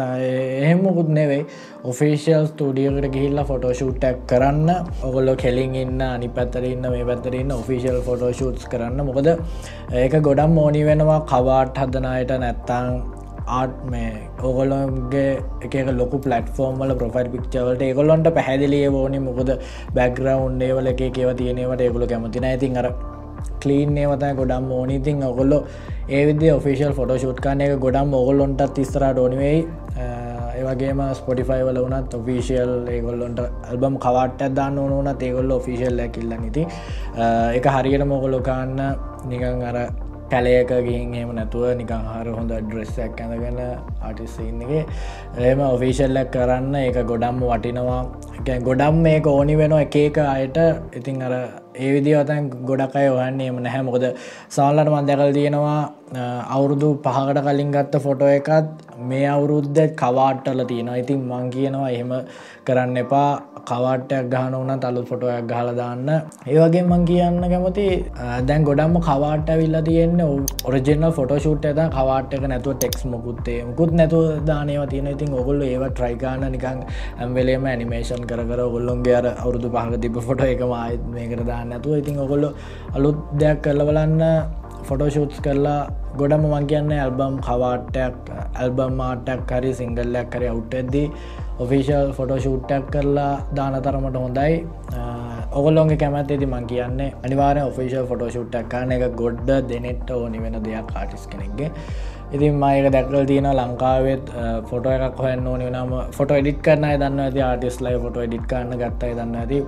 එහෙමකුත් 0.62 1.10
නෙවෙයි. 1.17 1.47
ඔෆිසිල් 1.84 2.47
ස්ටඩියකට 2.51 3.10
ගිහිල්ල 3.17 3.43
ෆොටෝෂූට්ටක් 3.51 4.23
කරන්න. 4.27 4.69
ඔගොල්ල 5.10 5.36
කෙලින් 5.36 5.75
ඉන්න 5.75 6.01
අනි 6.01 6.29
පැත්තරන්න 6.29 6.88
මේ 6.95 7.05
පැත්තරන්න 7.12 7.51
ඔෆිසිල් 7.60 7.99
ෆොටෝෂූට්ස් 8.08 8.71
කරන්න. 8.71 9.05
මොකද 9.10 9.34
ඒක 10.03 10.15
ගොඩ 10.21 10.34
ගොඩම් 10.35 10.57
ඕනි 10.59 10.79
වෙනවා 10.83 11.19
කවාට් 11.25 11.77
හදනයට 11.79 12.31
නැත්තං 12.35 12.87
ආට් 13.49 13.75
මේ 13.85 14.09
ඕගොලොන්ගේ 14.41 15.29
එක 15.65 15.75
ලොක 15.91 16.13
පලටෆෝර්ම් 16.17 16.81
වල 16.81 16.93
ප්‍රොෆයිල් 16.93 17.29
පික්චවලට 17.29 17.83
ඒගොල්ලොන්ට 17.83 18.27
පැහැදිලිය 18.37 18.87
ඕනි 18.93 19.19
මොකද 19.21 19.51
බැග්‍රවන්් 19.95 20.57
ඒවල 20.61 20.91
එක 20.91 21.03
කියව 21.09 21.31
තියෙනවට 21.35 21.85
ඒගොල 21.85 22.05
කැමතින 22.07 22.47
ඇතින් 22.51 22.77
අර 22.77 22.89
කලීන් 23.61 23.97
ඒවතයි 23.97 24.33
ගොඩම් 24.33 24.67
ඕනීතින් 24.73 25.23
ඔගොල්ලො 25.23 25.59
ඒවිද 26.09 26.43
ඔෆිසිල් 26.51 26.93
ෆොටෝෂුට් 26.93 27.39
කාන 27.39 27.61
එක 27.61 27.79
ගොඩම් 27.79 28.13
ඔගොල්ලොන්ටත් 28.15 28.67
තිස්තර 28.73 29.07
ඩොනිවෙයි 29.09 29.59
ඒවගේම 30.55 31.01
ස්පොටිෆයි 31.13 31.63
වල 31.63 31.79
වනත් 31.81 32.13
ඔෆිසිියල් 32.15 32.73
ඒගොල්ලොන්ට 32.89 33.39
ඇල්බම් 33.41 33.95
කවාට 33.99 34.43
දාන්න 34.53 34.79
ඕන 34.79 35.11
ඒගොල්ල 35.11 35.51
ඔෆිසිල්ල 35.53 36.01
කිල්ල 36.09 36.33
නිති 36.37 36.65
එක 37.53 37.71
හරියට 37.73 38.07
මොගොලොකාන්න 38.07 38.81
නිකං 39.25 39.63
අර 39.63 39.79
කැලයක 40.35 40.71
ගිහින් 40.87 41.17
එම 41.23 41.33
නැතුව 41.39 41.65
නිකං 41.81 42.07
හර 42.13 42.27
හොඳ 42.37 42.53
ඩ්‍රෙස්සක් 42.53 43.21
ඇඳගන්න 43.25 43.61
ආටිස්සන්නගේ 44.07 44.81
එම 45.49 45.61
ඔෆිෂල්ලක් 45.67 46.31
කරන්න 46.35 46.75
එක 46.85 46.97
ගොඩම් 47.11 47.43
වටිනවා. 47.51 48.01
ගොඩම් 48.69 49.03
මේක 49.05 49.27
ඕනි 49.35 49.55
වෙන 49.61 49.77
එකක 49.83 50.17
අයට. 50.29 50.59
ඉතින් 50.99 51.23
අර 51.27 51.35
ඒ 51.83 51.91
විදිවතන් 51.95 52.49
ගොඩක් 52.69 52.95
අය 53.01 53.07
ඔහන්නේ 53.09 53.49
එම 53.51 53.59
නැහැ. 53.65 53.83
මොකද 53.89 54.05
සාල්ලට 54.57 54.91
මන්දකල් 54.95 55.33
තියෙනවා 55.39 55.81
අවුරුදු 56.55 56.89
පහකට 57.05 57.45
කලින් 57.47 57.71
ගත්ත 57.75 58.03
ෆොටෝ 58.05 58.31
එකත් 58.39 58.69
මේ 59.09 59.25
අවුරුද්ධ 59.35 59.81
කවාට්ටල 60.03 60.63
තියෙනවා. 60.71 61.01
ඉතින් 61.03 61.27
මං 61.31 61.51
කියනවා 61.55 61.89
එහෙම 61.89 62.13
කරන්න 62.67 63.03
එපා. 63.03 63.29
කවාටයක් 63.69 64.29
ගහන 64.33 64.55
වන 64.59 64.79
තලු 64.79 65.01
ෆොටෝයක් 65.09 65.47
ගහලදාන්න 65.51 66.09
ඒවගේ 66.47 66.83
මං 66.83 67.05
කියන්න 67.09 67.45
කැමති 67.53 67.85
දැන් 68.49 68.65
ගොඩම්ම 68.67 68.97
කවාට 69.07 69.49
විල්ල 69.61 69.77
තියෙන්න 69.89 70.21
ඔරජනල් 70.69 71.05
ෆොටෝෂුට් 71.17 71.65
ඇත 71.65 71.81
කවාටක 71.97 72.45
නැතුව 72.51 72.75
ටෙක්ස් 72.75 73.05
මොකුත්තේ 73.13 73.57
මුකුත් 73.69 73.93
නැතු 73.99 74.19
දානව 74.49 74.85
තියෙන 74.93 75.09
ඉතින් 75.13 75.33
ඔගොල්ල 75.41 75.63
ඒව 75.63 75.85
ට්‍රයිකාන්න 75.89 76.45
නිකං 76.55 76.83
ඇම්වෙලේම 77.19 77.65
ඇනිමේෂන් 77.65 78.27
කර 78.31 78.43
ඔගොල්ලොන්ගේ 78.67 79.15
අර 79.19 79.27
අවුරුදු 79.33 79.73
පහක 79.75 80.01
තිබ 80.01 80.19
ෆොට 80.27 80.45
එක 80.45 80.61
මාත් 80.73 81.01
මේකට 81.15 81.45
දාන්න. 81.51 81.64
නැතුව 81.71 81.97
ඉතින් 82.01 82.19
ඔගොල්ලො 82.25 82.49
අලුත් 82.95 83.17
දෙයක් 83.41 83.62
කරල 83.65 83.82
බලන්න 83.89 84.23
ෆොටෝෂූට්ස් 84.88 85.39
කරලා 85.45 85.80
ගොඩම 86.19 86.45
මං 86.51 86.67
කියන්න 86.71 86.91
ඇල්බම් 86.97 87.36
කවාටයක් 87.47 88.30
ඇල්බම් 88.62 88.93
මාටක් 89.01 89.51
හරි 89.58 89.71
සිංගල්ලයක් 89.80 90.30
කරි 90.34 90.47
අවුට් 90.54 90.78
ඇද්දී 90.80 91.08
ඔෆිෂල් 91.63 92.10
ෆොටෝ 92.17 92.39
ෂූට්ටක් 92.39 92.91
කරලා 92.93 93.34
දාන 93.58 93.75
තරමට 93.86 94.17
හොඳයි. 94.23 94.54
ඔගොල්ලොන්ගේ 95.60 95.97
කැමත් 96.01 96.32
ඇති 96.32 96.47
මං 96.47 96.65
කියන්නේ 96.71 97.13
අනිවාර 97.25 97.58
ඔෆිෂල් 97.62 98.06
ෆොටෝ 98.12 98.30
ෂුට්ටක් 98.30 98.67
කාන 98.73 98.91
එක 98.91 99.06
ගොඩ්ඩ 99.21 99.49
දෙනෙට්ට 99.71 100.12
ඕනි 100.17 100.41
වෙන 100.43 100.58
දෙයක් 100.65 100.91
කාටිස් 100.93 101.25
කෙනෙක්ගේ. 101.32 101.71
ඉතින් 102.36 102.60
මයක 102.63 102.91
දැක්වල් 102.95 103.25
තියෙන 103.32 103.49
ලංකාවෙත් 103.54 104.34
ෆොටෝ 104.69 104.93
එකක් 104.97 105.23
හොයන්න 105.25 105.47
ඕනි 105.47 105.71
නම 105.71 105.95
ෆොට 106.17 106.36
එඩිට 106.39 106.62
කරන්න 106.67 106.99
දන්න 107.01 107.25
ඇති 107.25 107.45
ආටිස් 107.49 107.82
ලයි 107.88 107.97
ෆොට 108.06 108.21
එඩිට 108.28 108.47
කරන්න 108.51 108.80
ගත්තයි 108.84 109.17
දන්න 109.19 109.36
ඇති. 109.43 109.60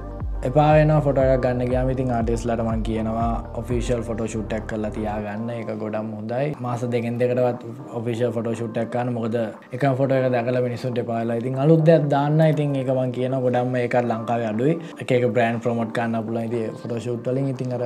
එපාන 0.43 0.91
ෆොට 1.01 1.19
ගන්න 1.43 1.69
ගාමිතින් 1.71 2.11
ආටිස්ලටමන් 2.11 2.81
කියනවා 2.87 3.29
ඔෆිසිල් 3.55 4.01
ෆොට 4.01 4.19
ෂුට්ටක් 4.25 4.67
කල්ලා 4.69 4.91
තියාගන්න. 4.91 5.49
එක 5.51 5.71
ගොඩම් 5.79 6.11
හොඳයි. 6.15 6.53
මාස 6.59 6.81
දෙගෙන් 6.85 7.17
දෙකටවත් 7.17 7.63
ඔෆිසිල් 7.93 8.31
ෆොට 8.31 8.49
ෂුට්ටක්කන්න 8.53 9.09
මොකද 9.13 9.37
එක 9.73 9.85
ෆොට 9.97 10.11
එක 10.11 10.27
දැකල 10.31 10.61
මිනිසුන්ට 10.61 11.01
පාලා 11.09 11.39
ඉතින් 11.41 11.57
අලුද්දයක් 11.57 12.05
දාන්න. 12.07 12.39
ඉතින් 12.41 12.75
එකමන් 12.75 13.11
කියන 13.11 13.37
ගොඩම්ම 13.45 13.75
එකත් 13.81 14.03
ලංකාව 14.03 14.45
අඩුයි. 14.51 14.77
එක 14.99 15.25
බ්‍රන්් 15.27 15.59
ප්‍රමෝට් 15.59 15.91
කන්න 15.91 16.23
පුල 16.27 16.37
ති 16.53 16.61
ෆොට 16.81 16.93
ෂුට්ටලින් 16.99 17.49
ඉතින් 17.53 17.73
අර 17.73 17.83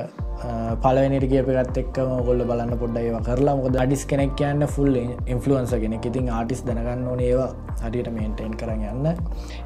පලවෙනිට 0.82 1.26
කියපගත් 1.32 1.80
එක්කම 1.82 2.12
ගොල්ල 2.28 2.44
බලන්න 2.50 2.78
පොඩ්ඩයිව 2.82 3.18
කරලා 3.28 3.56
මොකද 3.58 3.80
අඩිස් 3.84 4.04
කෙනෙක් 4.04 4.36
කියන්න 4.36 4.66
ෆුල් 4.74 4.92
ඉන්ෆලුවන්ස 5.26 5.74
කෙනෙක්. 5.84 6.06
ඉතින් 6.10 6.30
ආටිස් 6.30 6.62
දැනගන්න 6.68 7.08
ඕන 7.08 7.20
ඒවා 7.20 7.50
හරියට 7.82 8.12
මේන්ටෙන් 8.18 8.54
කරන්න 8.60 8.86
යන්න. 8.92 9.06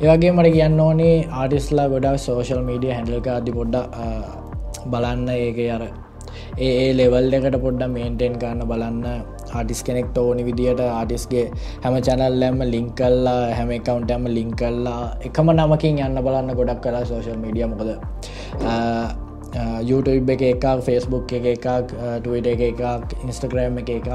ඒවගේ 0.03 0.33
මට 0.33 0.57
කියන්න 0.57 0.81
ඕනේ 0.81 1.15
ආටිස්ලා 1.43 1.89
ගොඩක් 1.95 2.19
සෝශල් 2.21 2.63
මී 2.63 2.77
මීඩිය 2.77 2.93
හැඩල්ක 2.93 3.29
අධි 3.33 3.53
පොඩ්ඩ 3.59 3.77
බලන්න 4.93 5.29
ඒක 5.31 5.59
අර 5.77 5.83
ඒ 6.59 6.93
ලෙවල් 6.99 7.35
එකට 7.39 7.59
පොඩ්ඩ 7.65 7.89
මේන්ටෙන් 7.97 8.39
කරන්න 8.41 8.69
බලන්න 8.71 9.05
ආටිස් 9.53 9.83
කෙනෙක්ට 9.83 10.19
ඕනි 10.19 10.47
විදිට 10.49 10.81
ආටිස්ගේ 10.87 11.45
හැම 11.85 11.99
චැනල්ලැම 12.09 12.65
ලිංකල්ලා 12.75 13.39
හැම 13.59 13.71
එකකවන්ටම 13.79 14.27
ලිංකල්ලා 14.39 15.03
එකම 15.29 15.53
නමකින් 15.57 16.03
යන්න 16.09 16.25
බලන්න 16.27 16.59
ගොඩක් 16.61 16.83
කලා 16.83 17.05
සෝශල් 17.05 17.39
මීඩිය 17.45 17.71
මොකද 17.73 17.93
Uh, 19.57 19.81
YouTube 19.89 20.29
එක 20.33 20.43
එකක් 20.43 20.65
ෆෙස්බුක් 20.87 21.33
එක 21.33 21.47
එකක් 21.55 21.67
uh, 21.67 22.17
ටවිට 22.21 22.49
එක 22.53 22.63
එකක් 22.71 23.15
ඉන්ස්ටග්‍රෑම් 23.25 23.79
එක 23.83 23.91
එකක්. 23.95 24.09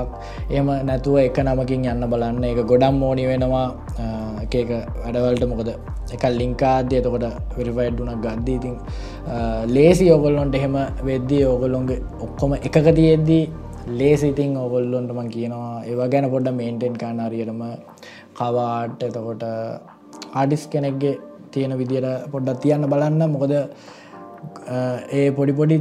එම 0.58 0.68
නැතුව 0.90 1.18
එක 1.22 1.38
නමකින් 1.42 1.88
යන්න 1.92 2.06
බලන්න. 2.12 2.44
එක 2.50 2.60
ගොඩම් 2.72 3.02
ඕනි 3.08 3.26
වෙනවා. 3.30 3.64
Uh, 3.98 4.44
එක 4.44 4.54
එක 4.60 4.70
වැඩවලට 5.02 5.48
මොකද 5.52 5.72
එක 6.16 6.24
ලිංකාද්‍ය 6.40 7.00
එතකොට 7.00 7.26
වෙරිෆයිඩ්ඩුනක් 7.58 8.22
ගද්දී. 8.26 8.58
ඉතින් 8.60 8.76
ලේසි 9.76 10.12
ඔගොල්ලොන්ට 10.18 10.58
එහෙම 10.60 10.78
වෙද්දී 11.10 11.42
ඕගොල්ලොන්ගේ 11.52 12.00
ඔක්කොම 12.28 12.54
එකක 12.60 12.78
තියෙද්දී 13.00 13.44
ලේසිඉතින් 14.02 14.54
ඔගොල්ලොන්ට 14.66 15.16
මං 15.18 15.32
කියනවා. 15.38 15.72
ඒවා 15.90 16.12
ගැන 16.14 16.30
පොඩ්ඩ 16.36 16.58
මේන්ටෙන් 16.60 17.02
කානාරියටම 17.02 17.64
කවාට 18.38 19.02
එතකොට 19.10 19.44
ආඩිස් 20.34 20.68
කෙනෙක්ගේ 20.76 21.16
තියෙන 21.54 21.74
විදියට 21.82 22.30
පොඩ්ඩක් 22.36 22.62
තියන්න 22.62 22.86
බලන්න. 22.94 23.26
මොකද 23.36 23.56
ඒ 25.12 25.28
පොඩිපොඩි 25.38 25.78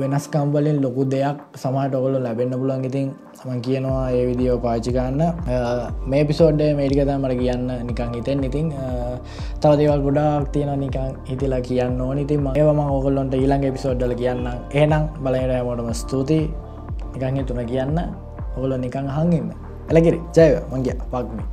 වෙනස්කම්වලින් 0.00 0.78
ලොකු 0.84 1.04
දෙයක් 1.14 1.36
සමට 1.54 1.94
ඔගොල 2.00 2.16
ලැබෙන්න්න 2.26 2.56
පුලන් 2.62 2.84
ඉතින් 2.88 3.08
මං 3.44 3.60
කියනවා 3.66 4.04
ඒ 4.10 4.24
විදිෝ 4.30 4.58
පාචිකන්න 4.64 5.22
මේ 6.06 6.24
පිසෝඩ්ඩ 6.24 6.76
මේටිකත 6.80 7.12
මට 7.14 7.38
කියන්න 7.42 7.68
නිකං 7.88 8.10
හිතෙන් 8.16 8.44
ඉතින් 8.48 8.72
තව 9.60 9.72
දේවල් 9.80 10.02
ගොඩාක් 10.06 10.50
තියෙන 10.54 10.74
නිකං 10.80 11.14
හිතිලා 11.30 11.62
කියන්න 11.68 12.00
ඕනිතින් 12.00 12.50
ඒවම 12.54 12.82
ඔගොල්ලොන්ට 12.88 13.38
ඊළඟ 13.40 13.70
පිසෝඩ්ඩල 13.76 14.14
කියන්න 14.14 14.50
ඒනම් 14.72 15.08
බලයට 15.24 15.54
හැමෝටම 15.56 15.94
ස්තුතියි. 16.02 16.44
නිකං 17.14 17.46
තුන 17.46 17.64
කියන්න. 17.72 17.98
ඔගොල 18.56 18.72
නිකං 18.76 19.08
හංගන්න 19.08 19.48
එලකිරි 19.90 20.18
ජයව 20.36 20.60
මංගිය 20.70 20.96
පක්මි 21.10 21.44